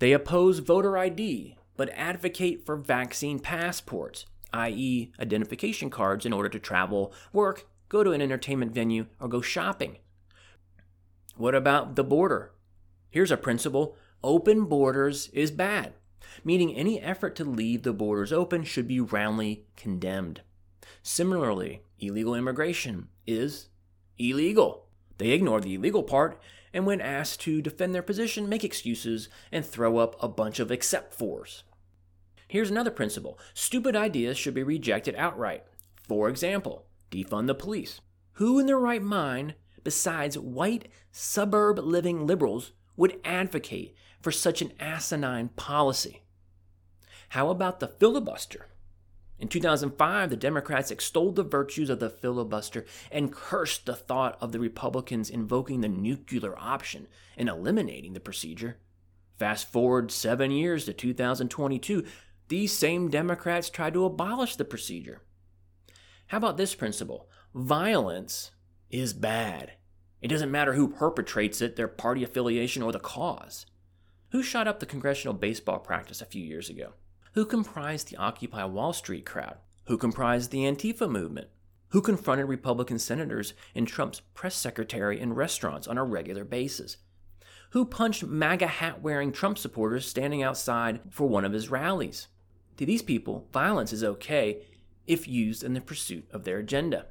They 0.00 0.12
oppose 0.12 0.59
voter 0.59 0.98
ID, 0.98 1.57
but 1.76 1.90
advocate 1.90 2.66
for 2.66 2.74
vaccine 2.74 3.38
passports, 3.38 4.26
i.e., 4.53 5.12
identification 5.20 5.90
cards 5.90 6.26
in 6.26 6.33
order 6.33 6.48
to 6.48 6.59
travel, 6.59 7.12
work, 7.33 7.68
go 7.88 8.03
to 8.03 8.11
an 8.11 8.20
entertainment 8.20 8.74
venue, 8.74 9.07
or 9.20 9.29
go 9.29 9.40
shopping. 9.40 9.98
What 11.37 11.55
about 11.55 11.94
the 11.94 12.03
border? 12.03 12.50
Here's 13.11 13.31
a 13.31 13.37
principle 13.37 13.96
open 14.24 14.64
borders 14.64 15.29
is 15.29 15.53
bad, 15.53 15.94
meaning 16.44 16.74
any 16.74 17.00
effort 17.00 17.37
to 17.37 17.44
leave 17.44 17.83
the 17.83 17.92
borders 17.92 18.33
open 18.33 18.64
should 18.64 18.88
be 18.88 19.00
roundly 19.00 19.66
condemned. 19.76 20.42
Similarly, 21.03 21.83
illegal 21.98 22.35
immigration 22.35 23.09
is 23.26 23.68
illegal. 24.18 24.87
They 25.18 25.31
ignore 25.31 25.61
the 25.61 25.74
illegal 25.74 26.03
part 26.03 26.40
and, 26.72 26.87
when 26.87 27.00
asked 27.00 27.40
to 27.40 27.62
defend 27.62 27.94
their 27.94 28.03
position, 28.03 28.48
make 28.48 28.64
excuses 28.64 29.29
and 29.50 29.64
throw 29.64 29.98
up 29.98 30.16
a 30.22 30.29
bunch 30.29 30.61
of 30.61 30.70
except 30.70 31.14
fors. 31.14 31.64
Here's 32.48 32.70
another 32.70 32.90
principle 32.90 33.38
stupid 33.55 33.94
ideas 33.94 34.37
should 34.37 34.55
be 34.55 34.62
rejected 34.62 35.14
outright. 35.16 35.64
For 36.09 36.29
example, 36.29 36.87
defund 37.11 37.46
the 37.46 37.55
police. 37.55 38.00
Who 38.35 38.59
in 38.59 38.66
their 38.66 38.79
right 38.79 39.03
mind, 39.03 39.55
besides 39.85 40.38
white 40.38 40.88
suburb 41.12 41.79
living 41.79 42.26
liberals, 42.26 42.72
would 42.96 43.20
advocate 43.24 43.94
for 44.20 44.33
such 44.33 44.62
an 44.62 44.72
asinine 44.81 45.50
policy? 45.50 46.22
How 47.31 47.49
about 47.51 47.79
the 47.79 47.87
filibuster? 47.87 48.66
In 49.38 49.47
2005, 49.47 50.31
the 50.31 50.37
Democrats 50.37 50.90
extolled 50.90 51.37
the 51.37 51.45
virtues 51.45 51.88
of 51.88 52.01
the 52.01 52.11
filibuster 52.11 52.85
and 53.09 53.33
cursed 53.33 53.87
the 53.87 53.95
thought 53.95 54.37
of 54.40 54.51
the 54.51 54.59
Republicans 54.59 55.31
invoking 55.31 55.81
the 55.81 55.88
nuclear 55.88 56.59
option 56.59 57.07
and 57.37 57.49
eliminating 57.49 58.14
the 58.14 58.21
procedure. 58.21 58.79
Fast 59.38 59.71
forward 59.71 60.11
seven 60.11 60.51
years 60.51 60.87
to 60.87 60.93
2022, 60.93 62.05
these 62.49 62.73
same 62.73 63.09
Democrats 63.09 63.71
tried 63.71 63.95
to 63.95 64.05
abolish 64.05 64.57
the 64.57 64.64
procedure. 64.64 65.23
How 66.27 66.38
about 66.38 66.57
this 66.57 66.75
principle? 66.75 67.29
Violence 67.55 68.51
is 68.90 69.12
bad. 69.12 69.75
It 70.21 70.29
doesn't 70.29 70.51
matter 70.51 70.73
who 70.73 70.88
perpetrates 70.88 71.61
it, 71.61 71.77
their 71.77 71.87
party 71.87 72.25
affiliation, 72.25 72.83
or 72.83 72.90
the 72.90 72.99
cause. 72.99 73.66
Who 74.33 74.43
shot 74.43 74.66
up 74.66 74.81
the 74.81 74.87
congressional 74.87 75.35
baseball 75.35 75.79
practice 75.79 76.21
a 76.21 76.27
few 76.27 76.45
years 76.45 76.69
ago? 76.69 76.95
Who 77.35 77.47
comprised 77.47 78.09
the 78.09 78.16
Occupy 78.16 78.64
Wall 78.64 78.93
Street 78.93 79.25
crowd? 79.25 79.59
Who 79.85 79.97
comprised 79.97 80.51
the 80.51 80.64
Antifa 80.64 81.09
movement? 81.09 81.47
Who 81.90 82.03
confronted 82.03 82.49
Republican 82.49 82.99
senators 82.99 83.55
and 83.73 83.87
Trump's 83.87 84.19
press 84.35 84.57
secretary 84.57 85.21
in 85.21 85.35
restaurants 85.35 85.87
on 85.87 85.97
a 85.97 86.03
regular 86.03 86.45
basis? 86.45 86.97
Who 87.71 87.85
punched 87.85 88.25
MAGA 88.25 88.66
hat 88.66 89.01
wearing 89.01 89.31
Trump 89.31 89.59
supporters 89.59 90.09
standing 90.09 90.43
outside 90.43 91.03
for 91.09 91.29
one 91.29 91.45
of 91.45 91.53
his 91.53 91.71
rallies? 91.71 92.27
To 92.79 92.85
these 92.85 93.03
people, 93.03 93.47
violence 93.53 93.93
is 93.93 94.03
okay 94.03 94.64
if 95.07 95.29
used 95.29 95.62
in 95.62 95.75
the 95.75 95.81
pursuit 95.81 96.29
of 96.33 96.43
their 96.43 96.59
agenda. 96.59 97.07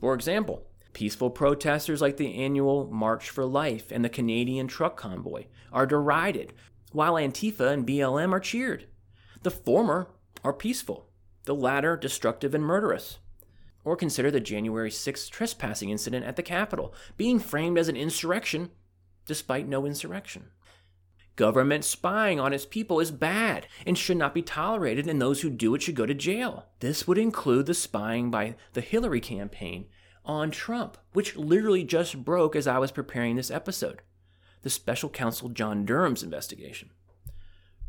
For 0.00 0.12
example, 0.12 0.66
peaceful 0.92 1.30
protesters 1.30 2.02
like 2.02 2.18
the 2.18 2.34
annual 2.34 2.90
March 2.92 3.30
for 3.30 3.46
Life 3.46 3.90
and 3.90 4.04
the 4.04 4.10
Canadian 4.10 4.68
truck 4.68 4.98
convoy 4.98 5.46
are 5.72 5.86
derided, 5.86 6.52
while 6.92 7.14
Antifa 7.14 7.72
and 7.72 7.86
BLM 7.86 8.32
are 8.32 8.40
cheered. 8.40 8.84
The 9.42 9.50
former 9.50 10.08
are 10.44 10.52
peaceful, 10.52 11.08
the 11.44 11.54
latter 11.54 11.96
destructive 11.96 12.54
and 12.54 12.64
murderous. 12.64 13.18
Or 13.84 13.96
consider 13.96 14.30
the 14.30 14.40
January 14.40 14.90
6th 14.90 15.28
trespassing 15.30 15.90
incident 15.90 16.24
at 16.24 16.36
the 16.36 16.42
Capitol, 16.42 16.94
being 17.16 17.40
framed 17.40 17.78
as 17.78 17.88
an 17.88 17.96
insurrection 17.96 18.70
despite 19.26 19.68
no 19.68 19.86
insurrection. 19.86 20.46
Government 21.34 21.84
spying 21.84 22.38
on 22.38 22.52
its 22.52 22.66
people 22.66 23.00
is 23.00 23.10
bad 23.10 23.66
and 23.86 23.96
should 23.96 24.16
not 24.16 24.34
be 24.34 24.42
tolerated, 24.42 25.06
and 25.08 25.20
those 25.20 25.40
who 25.40 25.50
do 25.50 25.74
it 25.74 25.82
should 25.82 25.94
go 25.94 26.06
to 26.06 26.14
jail. 26.14 26.66
This 26.80 27.08
would 27.08 27.18
include 27.18 27.66
the 27.66 27.74
spying 27.74 28.30
by 28.30 28.56
the 28.74 28.80
Hillary 28.80 29.20
campaign 29.20 29.86
on 30.24 30.50
Trump, 30.50 30.98
which 31.12 31.36
literally 31.36 31.84
just 31.84 32.24
broke 32.24 32.54
as 32.54 32.66
I 32.66 32.78
was 32.78 32.92
preparing 32.92 33.36
this 33.36 33.50
episode. 33.50 34.02
The 34.60 34.70
special 34.70 35.08
counsel 35.08 35.48
John 35.48 35.84
Durham's 35.84 36.22
investigation. 36.22 36.90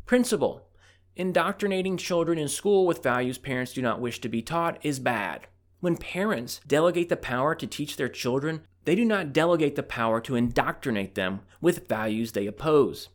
Principle 0.06 0.66
Indoctrinating 1.16 1.96
children 1.96 2.38
in 2.38 2.48
school 2.48 2.86
with 2.86 3.02
values 3.02 3.38
parents 3.38 3.72
do 3.72 3.80
not 3.80 4.00
wish 4.00 4.20
to 4.20 4.28
be 4.28 4.42
taught 4.42 4.84
is 4.84 4.98
bad. 4.98 5.46
When 5.78 5.96
parents 5.96 6.60
delegate 6.66 7.08
the 7.08 7.16
power 7.16 7.54
to 7.54 7.66
teach 7.68 7.96
their 7.96 8.08
children, 8.08 8.62
they 8.84 8.96
do 8.96 9.04
not 9.04 9.32
delegate 9.32 9.76
the 9.76 9.84
power 9.84 10.20
to 10.22 10.34
indoctrinate 10.34 11.14
them 11.14 11.42
with 11.60 11.86
values 11.86 12.32
they 12.32 12.46
oppose. 12.46 13.10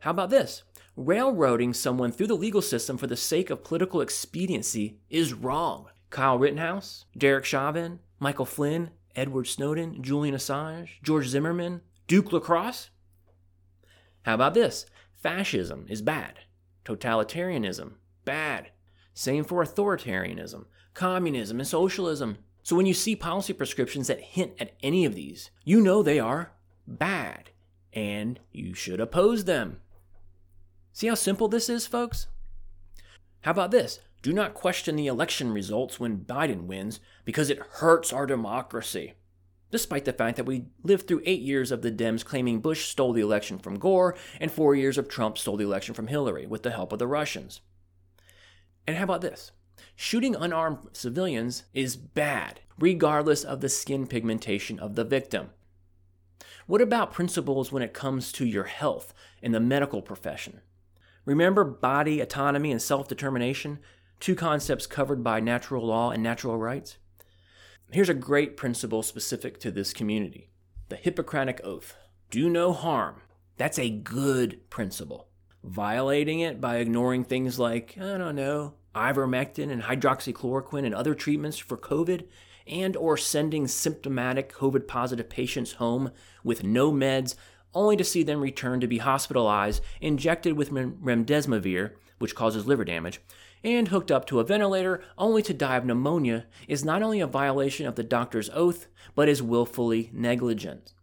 How 0.00 0.12
about 0.12 0.30
this? 0.30 0.62
Railroading 0.94 1.74
someone 1.74 2.12
through 2.12 2.28
the 2.28 2.36
legal 2.36 2.62
system 2.62 2.96
for 2.96 3.08
the 3.08 3.16
sake 3.16 3.50
of 3.50 3.64
political 3.64 4.00
expediency 4.00 5.00
is 5.10 5.34
wrong. 5.34 5.86
Kyle 6.10 6.38
Rittenhouse, 6.38 7.04
Derek 7.18 7.44
Chauvin, 7.44 7.98
Michael 8.20 8.46
Flynn, 8.46 8.90
Edward 9.16 9.48
Snowden, 9.48 10.02
Julian 10.02 10.36
Assange, 10.36 11.02
George 11.02 11.26
Zimmerman, 11.26 11.80
Duke 12.06 12.32
Lacrosse. 12.32 12.90
How 14.22 14.34
about 14.34 14.54
this? 14.54 14.86
Fascism 15.16 15.86
is 15.88 16.00
bad. 16.00 16.38
Totalitarianism, 16.86 17.94
bad. 18.24 18.70
Same 19.12 19.42
for 19.42 19.64
authoritarianism, 19.64 20.66
communism, 20.94 21.58
and 21.58 21.66
socialism. 21.66 22.38
So 22.62 22.76
when 22.76 22.86
you 22.86 22.94
see 22.94 23.16
policy 23.16 23.52
prescriptions 23.52 24.06
that 24.06 24.20
hint 24.20 24.52
at 24.60 24.74
any 24.82 25.04
of 25.04 25.14
these, 25.14 25.50
you 25.64 25.80
know 25.80 26.02
they 26.02 26.20
are 26.20 26.52
bad, 26.86 27.50
and 27.92 28.38
you 28.52 28.72
should 28.72 29.00
oppose 29.00 29.44
them. 29.44 29.80
See 30.92 31.08
how 31.08 31.14
simple 31.14 31.48
this 31.48 31.68
is, 31.68 31.86
folks? 31.86 32.28
How 33.40 33.50
about 33.50 33.72
this? 33.72 33.98
Do 34.22 34.32
not 34.32 34.54
question 34.54 34.94
the 34.94 35.08
election 35.08 35.52
results 35.52 35.98
when 35.98 36.24
Biden 36.24 36.66
wins 36.66 37.00
because 37.24 37.50
it 37.50 37.58
hurts 37.58 38.12
our 38.12 38.26
democracy. 38.26 39.14
Despite 39.70 40.04
the 40.04 40.12
fact 40.12 40.36
that 40.36 40.46
we 40.46 40.66
lived 40.82 41.06
through 41.06 41.22
eight 41.24 41.40
years 41.40 41.70
of 41.70 41.82
the 41.82 41.92
Dems 41.92 42.24
claiming 42.24 42.60
Bush 42.60 42.86
stole 42.86 43.12
the 43.12 43.20
election 43.20 43.58
from 43.58 43.78
Gore 43.78 44.16
and 44.40 44.50
four 44.50 44.74
years 44.74 44.98
of 44.98 45.08
Trump 45.08 45.38
stole 45.38 45.56
the 45.56 45.64
election 45.64 45.94
from 45.94 46.06
Hillary 46.06 46.46
with 46.46 46.62
the 46.62 46.70
help 46.70 46.92
of 46.92 46.98
the 46.98 47.06
Russians. 47.06 47.60
And 48.86 48.96
how 48.96 49.04
about 49.04 49.20
this? 49.20 49.52
Shooting 49.96 50.36
unarmed 50.36 50.78
civilians 50.92 51.64
is 51.74 51.96
bad, 51.96 52.60
regardless 52.78 53.44
of 53.44 53.60
the 53.60 53.68
skin 53.68 54.06
pigmentation 54.06 54.78
of 54.78 54.94
the 54.94 55.04
victim. 55.04 55.50
What 56.66 56.80
about 56.80 57.12
principles 57.12 57.70
when 57.70 57.82
it 57.82 57.94
comes 57.94 58.32
to 58.32 58.44
your 58.44 58.64
health 58.64 59.14
in 59.40 59.52
the 59.52 59.60
medical 59.60 60.02
profession? 60.02 60.60
Remember 61.24 61.64
body 61.64 62.20
autonomy 62.20 62.70
and 62.70 62.82
self 62.82 63.08
determination, 63.08 63.78
two 64.20 64.34
concepts 64.34 64.86
covered 64.86 65.22
by 65.22 65.40
natural 65.40 65.86
law 65.86 66.10
and 66.10 66.22
natural 66.22 66.56
rights? 66.58 66.98
Here's 67.92 68.08
a 68.08 68.14
great 68.14 68.56
principle 68.56 69.04
specific 69.04 69.60
to 69.60 69.70
this 69.70 69.92
community 69.92 70.50
the 70.88 70.96
Hippocratic 70.96 71.60
Oath 71.62 71.94
do 72.30 72.50
no 72.50 72.72
harm. 72.72 73.22
That's 73.58 73.78
a 73.78 73.90
good 73.90 74.68
principle. 74.70 75.28
Violating 75.62 76.40
it 76.40 76.60
by 76.60 76.78
ignoring 76.78 77.24
things 77.24 77.60
like, 77.60 77.96
I 77.96 78.18
don't 78.18 78.34
know, 78.34 78.74
ivermectin 78.94 79.70
and 79.70 79.84
hydroxychloroquine 79.84 80.84
and 80.84 80.94
other 80.94 81.14
treatments 81.14 81.58
for 81.58 81.76
COVID 81.76 82.26
and 82.66 82.96
or 82.96 83.16
sending 83.16 83.68
symptomatic 83.68 84.52
COVID 84.52 84.88
positive 84.88 85.28
patients 85.28 85.74
home 85.74 86.10
with 86.42 86.64
no 86.64 86.90
meds 86.90 87.36
only 87.72 87.96
to 87.96 88.04
see 88.04 88.24
them 88.24 88.40
return 88.40 88.80
to 88.80 88.88
be 88.88 88.98
hospitalized, 88.98 89.82
injected 90.00 90.54
with 90.54 90.70
remdesivir, 90.70 91.92
which 92.18 92.34
causes 92.34 92.66
liver 92.66 92.84
damage, 92.84 93.20
and 93.66 93.88
hooked 93.88 94.12
up 94.12 94.26
to 94.26 94.38
a 94.38 94.44
ventilator 94.44 95.02
only 95.18 95.42
to 95.42 95.52
die 95.52 95.76
of 95.76 95.84
pneumonia 95.84 96.46
is 96.68 96.84
not 96.84 97.02
only 97.02 97.20
a 97.20 97.26
violation 97.26 97.86
of 97.86 97.96
the 97.96 98.04
doctor's 98.04 98.48
oath, 98.50 98.86
but 99.16 99.28
is 99.28 99.42
willfully 99.42 100.08
negligent. 100.12 100.94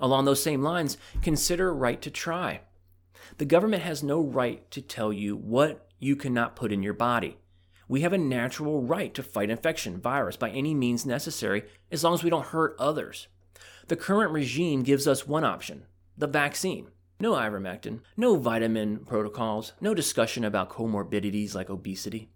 Along 0.00 0.24
those 0.24 0.42
same 0.42 0.62
lines, 0.62 0.96
consider 1.20 1.74
right 1.74 2.00
to 2.00 2.10
try. 2.10 2.62
The 3.36 3.44
government 3.44 3.82
has 3.82 4.02
no 4.02 4.20
right 4.20 4.68
to 4.70 4.80
tell 4.80 5.12
you 5.12 5.36
what 5.36 5.86
you 5.98 6.16
cannot 6.16 6.56
put 6.56 6.72
in 6.72 6.82
your 6.82 6.94
body. 6.94 7.36
We 7.86 8.00
have 8.00 8.12
a 8.12 8.18
natural 8.18 8.80
right 8.80 9.12
to 9.14 9.22
fight 9.22 9.50
infection, 9.50 10.00
virus, 10.00 10.36
by 10.36 10.50
any 10.50 10.74
means 10.74 11.04
necessary, 11.04 11.64
as 11.90 12.02
long 12.02 12.14
as 12.14 12.24
we 12.24 12.30
don't 12.30 12.46
hurt 12.46 12.76
others. 12.78 13.28
The 13.88 13.96
current 13.96 14.32
regime 14.32 14.82
gives 14.82 15.06
us 15.06 15.26
one 15.26 15.44
option 15.44 15.84
the 16.16 16.26
vaccine. 16.26 16.88
No 17.20 17.32
ivermectin, 17.32 18.00
no 18.16 18.36
vitamin 18.36 18.98
protocols, 18.98 19.72
no 19.80 19.92
discussion 19.92 20.44
about 20.44 20.70
comorbidities 20.70 21.54
like 21.54 21.68
obesity. 21.68 22.30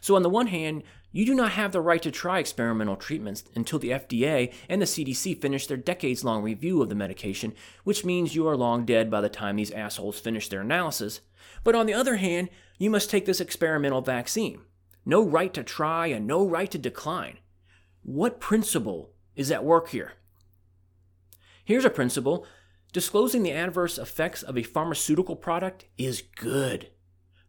So, 0.00 0.16
on 0.16 0.22
the 0.22 0.28
one 0.28 0.48
hand, 0.48 0.82
you 1.12 1.26
do 1.26 1.34
not 1.34 1.52
have 1.52 1.72
the 1.72 1.80
right 1.80 2.02
to 2.02 2.10
try 2.10 2.38
experimental 2.38 2.96
treatments 2.96 3.44
until 3.54 3.78
the 3.78 3.90
FDA 3.90 4.52
and 4.68 4.80
the 4.80 4.86
CDC 4.86 5.40
finish 5.40 5.66
their 5.66 5.76
decades 5.76 6.24
long 6.24 6.42
review 6.42 6.82
of 6.82 6.88
the 6.88 6.94
medication, 6.94 7.54
which 7.84 8.04
means 8.04 8.34
you 8.34 8.48
are 8.48 8.56
long 8.56 8.84
dead 8.84 9.10
by 9.10 9.20
the 9.20 9.28
time 9.28 9.56
these 9.56 9.70
assholes 9.70 10.18
finish 10.18 10.48
their 10.48 10.62
analysis. 10.62 11.20
But 11.64 11.74
on 11.74 11.86
the 11.86 11.94
other 11.94 12.16
hand, 12.16 12.48
you 12.78 12.90
must 12.90 13.10
take 13.10 13.26
this 13.26 13.40
experimental 13.40 14.00
vaccine. 14.00 14.62
No 15.04 15.22
right 15.22 15.52
to 15.54 15.62
try 15.62 16.06
and 16.06 16.26
no 16.26 16.46
right 16.46 16.70
to 16.70 16.78
decline. 16.78 17.38
What 18.02 18.40
principle 18.40 19.10
is 19.36 19.50
at 19.50 19.64
work 19.64 19.90
here? 19.90 20.14
Here's 21.64 21.84
a 21.84 21.90
principle 21.90 22.46
disclosing 22.92 23.42
the 23.42 23.52
adverse 23.52 23.98
effects 23.98 24.42
of 24.42 24.56
a 24.56 24.62
pharmaceutical 24.62 25.36
product 25.36 25.86
is 25.96 26.22
good. 26.36 26.90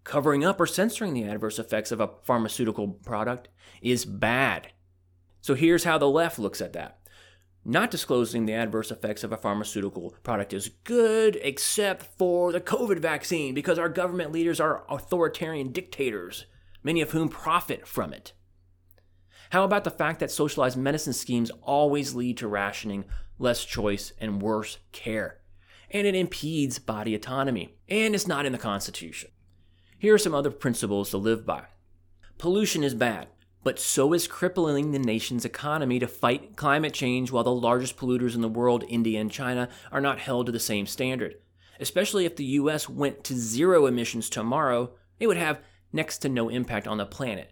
Covering 0.04 0.44
up 0.44 0.60
or 0.60 0.68
censoring 0.68 1.14
the 1.14 1.24
adverse 1.24 1.60
effects 1.60 1.92
of 1.92 2.00
a 2.00 2.12
pharmaceutical 2.24 2.88
product 2.90 3.50
is 3.82 4.06
bad. 4.06 4.72
So 5.42 5.56
here's 5.56 5.84
how 5.84 5.98
the 5.98 6.10
left 6.10 6.40
looks 6.40 6.62
at 6.62 6.74
that. 6.74 7.00
Not 7.66 7.92
disclosing 7.92 8.46
the 8.46 8.54
adverse 8.54 8.92
effects 8.92 9.24
of 9.24 9.32
a 9.32 9.38
pharmaceutical 9.38 10.14
product 10.24 10.52
is 10.52 10.72
good, 10.84 11.40
except 11.42 12.04
for 12.18 12.52
the 12.52 12.60
COVID 12.60 13.00
vaccine, 13.00 13.54
because 13.54 13.80
our 13.80 13.88
government 13.88 14.34
leaders 14.34 14.60
are 14.60 14.84
authoritarian 14.90 15.72
dictators, 15.72 16.46
many 16.84 17.00
of 17.00 17.12
whom 17.12 17.30
profit 17.30 17.88
from 17.88 18.12
it. 18.12 18.34
How 19.54 19.64
about 19.64 19.84
the 19.84 19.92
fact 19.92 20.20
that 20.20 20.32
socialized 20.32 20.78
medicine 20.78 21.14
schemes 21.14 21.52
always 21.62 22.16
lead 22.16 22.38
to 22.38 22.48
rationing, 22.48 23.06
less 23.38 23.64
choice, 23.64 24.12
and 24.20 24.42
worse 24.42 24.80
care? 24.92 25.42
And 25.92 26.08
it 26.08 26.16
impedes 26.16 26.80
body 26.80 27.14
autonomy, 27.14 27.76
and 27.88 28.16
it's 28.16 28.26
not 28.26 28.48
in 28.48 28.52
the 28.52 28.58
Constitution. 28.58 29.30
Here 30.00 30.16
are 30.16 30.18
some 30.18 30.34
other 30.34 30.50
principles 30.50 31.12
to 31.12 31.20
live 31.20 31.46
by. 31.46 31.66
Pollution 32.40 32.84
is 32.84 32.96
bad, 32.96 33.28
but 33.64 33.78
so 33.78 34.12
is 34.14 34.28
crippling 34.28 34.90
the 34.90 34.98
nation's 34.98 35.46
economy 35.46 36.00
to 36.00 36.08
fight 36.08 36.56
climate 36.56 36.96
change 36.96 37.32
while 37.32 37.44
the 37.44 37.54
largest 37.54 37.96
polluters 37.96 38.34
in 38.34 38.42
the 38.42 38.50
world, 38.50 38.84
India 38.88 39.22
and 39.22 39.30
China, 39.30 39.70
are 39.92 40.02
not 40.02 40.18
held 40.18 40.48
to 40.48 40.52
the 40.52 40.60
same 40.60 40.88
standard. 40.88 41.36
Especially 41.80 42.26
if 42.26 42.38
the 42.38 42.58
US 42.58 42.90
went 42.90 43.24
to 43.26 43.36
zero 43.36 43.86
emissions 43.86 44.32
tomorrow, 44.32 44.94
it 45.20 45.28
would 45.28 45.38
have 45.38 45.60
next 45.92 46.18
to 46.24 46.28
no 46.28 46.50
impact 46.50 46.88
on 46.88 46.98
the 46.98 47.06
planet. 47.06 47.52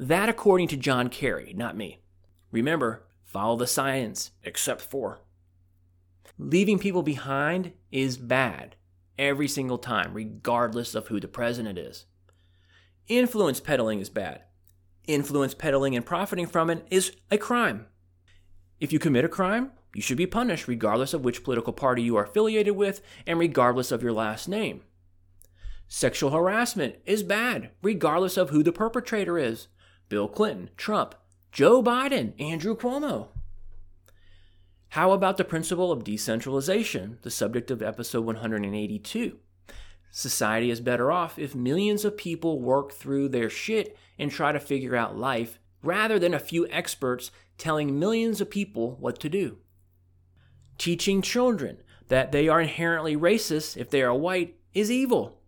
That, 0.00 0.30
according 0.30 0.68
to 0.68 0.78
John 0.78 1.10
Kerry, 1.10 1.52
not 1.54 1.76
me. 1.76 2.00
Remember, 2.50 3.04
follow 3.22 3.56
the 3.56 3.66
science, 3.66 4.30
except 4.42 4.80
for. 4.80 5.20
Leaving 6.38 6.78
people 6.78 7.02
behind 7.02 7.72
is 7.92 8.16
bad 8.16 8.76
every 9.18 9.46
single 9.46 9.76
time, 9.76 10.14
regardless 10.14 10.94
of 10.94 11.08
who 11.08 11.20
the 11.20 11.28
president 11.28 11.78
is. 11.78 12.06
Influence 13.08 13.60
peddling 13.60 14.00
is 14.00 14.08
bad. 14.08 14.44
Influence 15.06 15.52
peddling 15.52 15.94
and 15.94 16.06
profiting 16.06 16.46
from 16.46 16.70
it 16.70 16.86
is 16.90 17.12
a 17.30 17.36
crime. 17.36 17.84
If 18.80 18.94
you 18.94 18.98
commit 18.98 19.26
a 19.26 19.28
crime, 19.28 19.72
you 19.94 20.00
should 20.00 20.16
be 20.16 20.26
punished 20.26 20.66
regardless 20.66 21.12
of 21.12 21.24
which 21.24 21.44
political 21.44 21.74
party 21.74 22.00
you 22.00 22.16
are 22.16 22.24
affiliated 22.24 22.74
with 22.74 23.02
and 23.26 23.38
regardless 23.38 23.92
of 23.92 24.02
your 24.02 24.14
last 24.14 24.48
name. 24.48 24.80
Sexual 25.88 26.30
harassment 26.30 26.94
is 27.04 27.22
bad, 27.22 27.72
regardless 27.82 28.38
of 28.38 28.48
who 28.48 28.62
the 28.62 28.72
perpetrator 28.72 29.36
is. 29.36 29.68
Bill 30.10 30.28
Clinton, 30.28 30.70
Trump, 30.76 31.14
Joe 31.52 31.82
Biden, 31.82 32.38
Andrew 32.38 32.76
Cuomo. 32.76 33.28
How 34.90 35.12
about 35.12 35.36
the 35.36 35.44
principle 35.44 35.92
of 35.92 36.02
decentralization, 36.02 37.18
the 37.22 37.30
subject 37.30 37.70
of 37.70 37.80
episode 37.80 38.24
182? 38.24 39.38
Society 40.10 40.68
is 40.68 40.80
better 40.80 41.12
off 41.12 41.38
if 41.38 41.54
millions 41.54 42.04
of 42.04 42.16
people 42.16 42.60
work 42.60 42.90
through 42.90 43.28
their 43.28 43.48
shit 43.48 43.96
and 44.18 44.32
try 44.32 44.50
to 44.50 44.58
figure 44.58 44.96
out 44.96 45.16
life 45.16 45.60
rather 45.80 46.18
than 46.18 46.34
a 46.34 46.40
few 46.40 46.66
experts 46.70 47.30
telling 47.56 47.96
millions 47.96 48.40
of 48.40 48.50
people 48.50 48.96
what 48.98 49.20
to 49.20 49.28
do. 49.28 49.58
Teaching 50.76 51.22
children 51.22 51.84
that 52.08 52.32
they 52.32 52.48
are 52.48 52.60
inherently 52.60 53.16
racist 53.16 53.76
if 53.76 53.90
they 53.90 54.02
are 54.02 54.12
white 54.12 54.56
is 54.74 54.90
evil 54.90 55.39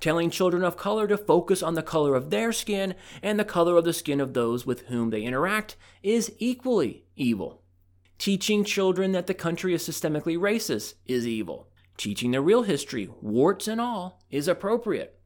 telling 0.00 0.30
children 0.30 0.64
of 0.64 0.76
color 0.76 1.06
to 1.06 1.16
focus 1.16 1.62
on 1.62 1.74
the 1.74 1.82
color 1.82 2.14
of 2.14 2.30
their 2.30 2.52
skin 2.52 2.94
and 3.22 3.38
the 3.38 3.44
color 3.44 3.76
of 3.76 3.84
the 3.84 3.92
skin 3.92 4.20
of 4.20 4.34
those 4.34 4.66
with 4.66 4.86
whom 4.86 5.10
they 5.10 5.22
interact 5.22 5.76
is 6.02 6.32
equally 6.38 7.04
evil. 7.16 7.62
Teaching 8.18 8.64
children 8.64 9.12
that 9.12 9.26
the 9.26 9.34
country 9.34 9.72
is 9.72 9.86
systemically 9.86 10.38
racist 10.38 10.94
is 11.06 11.26
evil. 11.26 11.68
Teaching 11.96 12.30
the 12.30 12.40
real 12.40 12.62
history, 12.62 13.10
warts 13.20 13.68
and 13.68 13.80
all, 13.80 14.22
is 14.30 14.48
appropriate. 14.48 15.18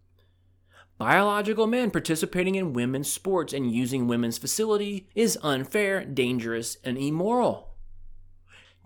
Biological 0.97 1.67
men 1.67 1.91
participating 1.91 2.55
in 2.55 2.73
women's 2.73 3.13
sports 3.13 3.53
and 3.53 3.73
using 3.73 4.07
women's 4.07 4.39
facility 4.39 5.09
is 5.15 5.39
unfair, 5.43 6.05
dangerous, 6.05 6.77
and 6.85 6.97
immoral. 6.97 7.75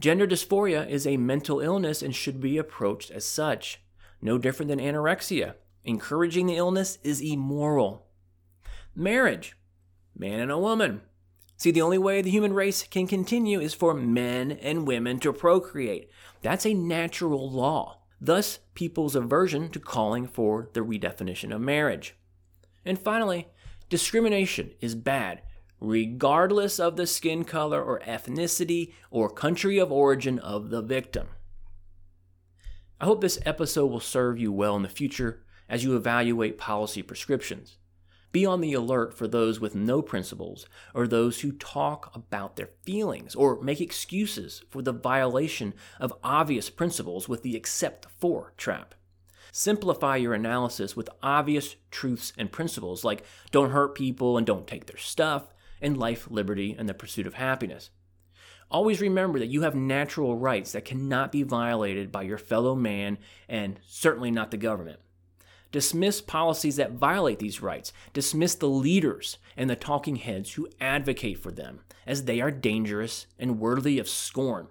Gender 0.01 0.27
dysphoria 0.27 0.88
is 0.88 1.07
a 1.07 1.16
mental 1.16 1.61
illness 1.61 2.03
and 2.03 2.14
should 2.14 2.40
be 2.40 2.57
approached 2.57 3.11
as 3.11 3.27
such, 3.27 3.83
no 4.22 4.38
different 4.38 4.70
than 4.70 4.81
anorexia. 4.81 5.55
Encouraging 5.88 6.44
the 6.44 6.57
illness 6.57 6.98
is 7.03 7.22
immoral. 7.22 8.09
Marriage, 8.94 9.57
man 10.14 10.38
and 10.38 10.51
a 10.53 10.59
woman. 10.59 11.01
See, 11.57 11.70
the 11.70 11.81
only 11.81 11.96
way 11.96 12.20
the 12.20 12.31
human 12.31 12.53
race 12.53 12.83
can 12.83 13.07
continue 13.07 13.59
is 13.59 13.72
for 13.72 13.94
men 13.94 14.53
and 14.53 14.87
women 14.87 15.18
to 15.20 15.33
procreate. 15.33 16.11
That's 16.42 16.66
a 16.66 16.74
natural 16.74 17.51
law. 17.51 18.03
Thus, 18.20 18.59
people's 18.74 19.16
aversion 19.16 19.70
to 19.70 19.81
calling 19.81 20.27
for 20.27 20.68
the 20.74 20.81
redefinition 20.81 21.55
of 21.55 21.62
marriage. 21.62 22.16
And 22.85 22.98
finally, 22.98 23.48
discrimination 23.88 24.72
is 24.83 24.94
bad, 24.94 25.40
regardless 25.81 26.79
of 26.79 26.96
the 26.96 27.07
skin 27.07 27.44
color 27.44 27.83
or 27.83 28.01
ethnicity 28.01 28.92
or 29.11 29.31
country 29.31 29.79
of 29.79 29.90
origin 29.90 30.38
of 30.38 30.68
the 30.68 30.83
victim. 30.83 31.29
I 33.01 33.07
hope 33.07 33.22
this 33.22 33.38
episode 33.46 33.87
will 33.87 34.01
serve 34.01 34.38
you 34.38 34.53
well 34.53 34.77
in 34.77 34.83
the 34.83 34.90
future 34.90 35.44
as 35.68 35.85
you 35.85 35.96
evaluate 35.96 36.59
policy 36.59 37.02
prescriptions. 37.02 37.78
Be 38.31 38.44
on 38.44 38.61
the 38.61 38.74
alert 38.74 39.14
for 39.14 39.26
those 39.26 39.59
with 39.59 39.74
no 39.74 40.02
principles 40.02 40.66
or 40.94 41.07
those 41.07 41.40
who 41.40 41.52
talk 41.52 42.14
about 42.14 42.57
their 42.57 42.70
feelings 42.83 43.35
or 43.35 43.61
make 43.62 43.81
excuses 43.81 44.62
for 44.68 44.83
the 44.83 44.92
violation 44.92 45.72
of 45.98 46.12
obvious 46.22 46.68
principles 46.68 47.28
with 47.28 47.42
the 47.42 47.57
except 47.57 48.07
for 48.18 48.52
trap. 48.57 48.94
Simplify 49.50 50.16
your 50.16 50.35
analysis 50.35 50.94
with 50.94 51.09
obvious 51.22 51.76
truths 51.90 52.35
and 52.37 52.52
principles 52.52 53.02
like 53.02 53.24
don't 53.50 53.70
hurt 53.70 53.94
people 53.94 54.37
and 54.37 54.46
don't 54.46 54.66
take 54.66 54.87
their 54.87 54.98
stuff, 54.98 55.54
and 55.81 55.96
life, 55.96 56.28
liberty, 56.31 56.74
and 56.78 56.88
the 56.88 56.94
pursuit 56.94 57.26
of 57.26 57.35
happiness. 57.35 57.90
Always 58.70 59.00
remember 59.00 59.38
that 59.38 59.46
you 59.46 59.62
have 59.62 59.74
natural 59.74 60.37
rights 60.37 60.72
that 60.72 60.85
cannot 60.85 61.33
be 61.33 61.42
violated 61.42 62.12
by 62.12 62.22
your 62.22 62.37
fellow 62.37 62.74
man 62.74 63.18
and 63.48 63.81
certainly 63.87 64.31
not 64.31 64.50
the 64.50 64.59
government. 64.59 65.00
Dismiss 65.70 66.20
policies 66.20 66.76
that 66.76 66.92
violate 66.92 67.38
these 67.38 67.61
rights. 67.61 67.92
Dismiss 68.12 68.54
the 68.54 68.68
leaders 68.68 69.38
and 69.57 69.68
the 69.68 69.76
talking 69.76 70.16
heads 70.16 70.54
who 70.54 70.68
advocate 70.81 71.38
for 71.38 71.52
them, 71.52 71.81
as 72.07 72.24
they 72.24 72.40
are 72.40 72.50
dangerous 72.50 73.26
and 73.38 73.61
worthy 73.61 73.98
of 73.98 74.09
scorn. 74.09 74.68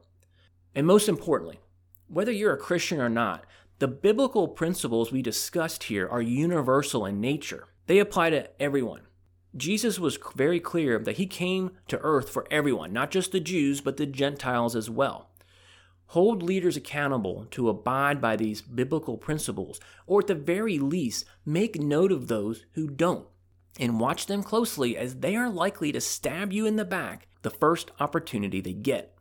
And 0.73 0.87
most 0.87 1.07
importantly, 1.07 1.59
whether 2.07 2.31
you're 2.31 2.53
a 2.53 2.57
Christian 2.57 2.99
or 2.99 3.09
not, 3.09 3.45
the 3.79 3.87
biblical 3.87 4.47
principles 4.47 5.11
we 5.11 5.21
discussed 5.21 5.83
here 5.83 6.07
are 6.07 6.21
universal 6.21 7.05
in 7.05 7.21
nature. 7.21 7.67
They 7.85 7.99
apply 7.99 8.31
to 8.31 8.49
everyone. 8.61 9.01
Jesus 9.55 9.99
was 9.99 10.19
very 10.35 10.59
clear 10.59 10.99
that 10.99 11.17
he 11.17 11.27
came 11.27 11.71
to 11.87 11.99
earth 11.99 12.29
for 12.29 12.47
everyone, 12.49 12.91
not 12.91 13.11
just 13.11 13.31
the 13.31 13.39
Jews, 13.39 13.81
but 13.81 13.97
the 13.97 14.05
Gentiles 14.05 14.75
as 14.75 14.89
well. 14.89 15.26
Hold 16.11 16.41
leaders 16.41 16.77
accountable 16.77 17.47
to 17.51 17.69
abide 17.69 18.21
by 18.21 18.35
these 18.35 18.61
biblical 18.61 19.17
principles, 19.17 19.79
or 20.05 20.21
at 20.21 20.27
the 20.27 20.35
very 20.35 20.79
least, 20.79 21.25
make 21.45 21.79
note 21.79 22.11
of 22.11 22.27
those 22.27 22.65
who 22.73 22.87
don't, 22.87 23.27
and 23.79 23.99
watch 23.99 24.25
them 24.25 24.41
closely 24.41 24.97
as 24.97 25.15
they 25.15 25.35
are 25.35 25.49
likely 25.49 25.91
to 25.91 25.99
stab 25.99 26.53
you 26.53 26.65
in 26.65 26.77
the 26.77 26.85
back 26.85 27.27
the 27.41 27.49
first 27.49 27.91
opportunity 27.99 28.61
they 28.61 28.73
get. 28.73 29.17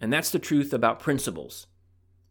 And 0.00 0.12
that's 0.12 0.30
the 0.30 0.38
truth 0.38 0.72
about 0.72 1.00
principles. 1.00 1.66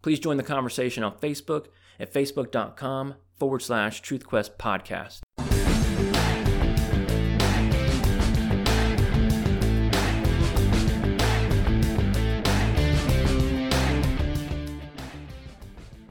Please 0.01 0.19
join 0.19 0.37
the 0.37 0.43
conversation 0.43 1.03
on 1.03 1.17
Facebook 1.17 1.67
at 1.99 2.13
facebook.com 2.13 3.15
forward 3.37 3.61
slash 3.61 4.01
TruthQuest 4.01 4.57
podcast. 4.57 5.21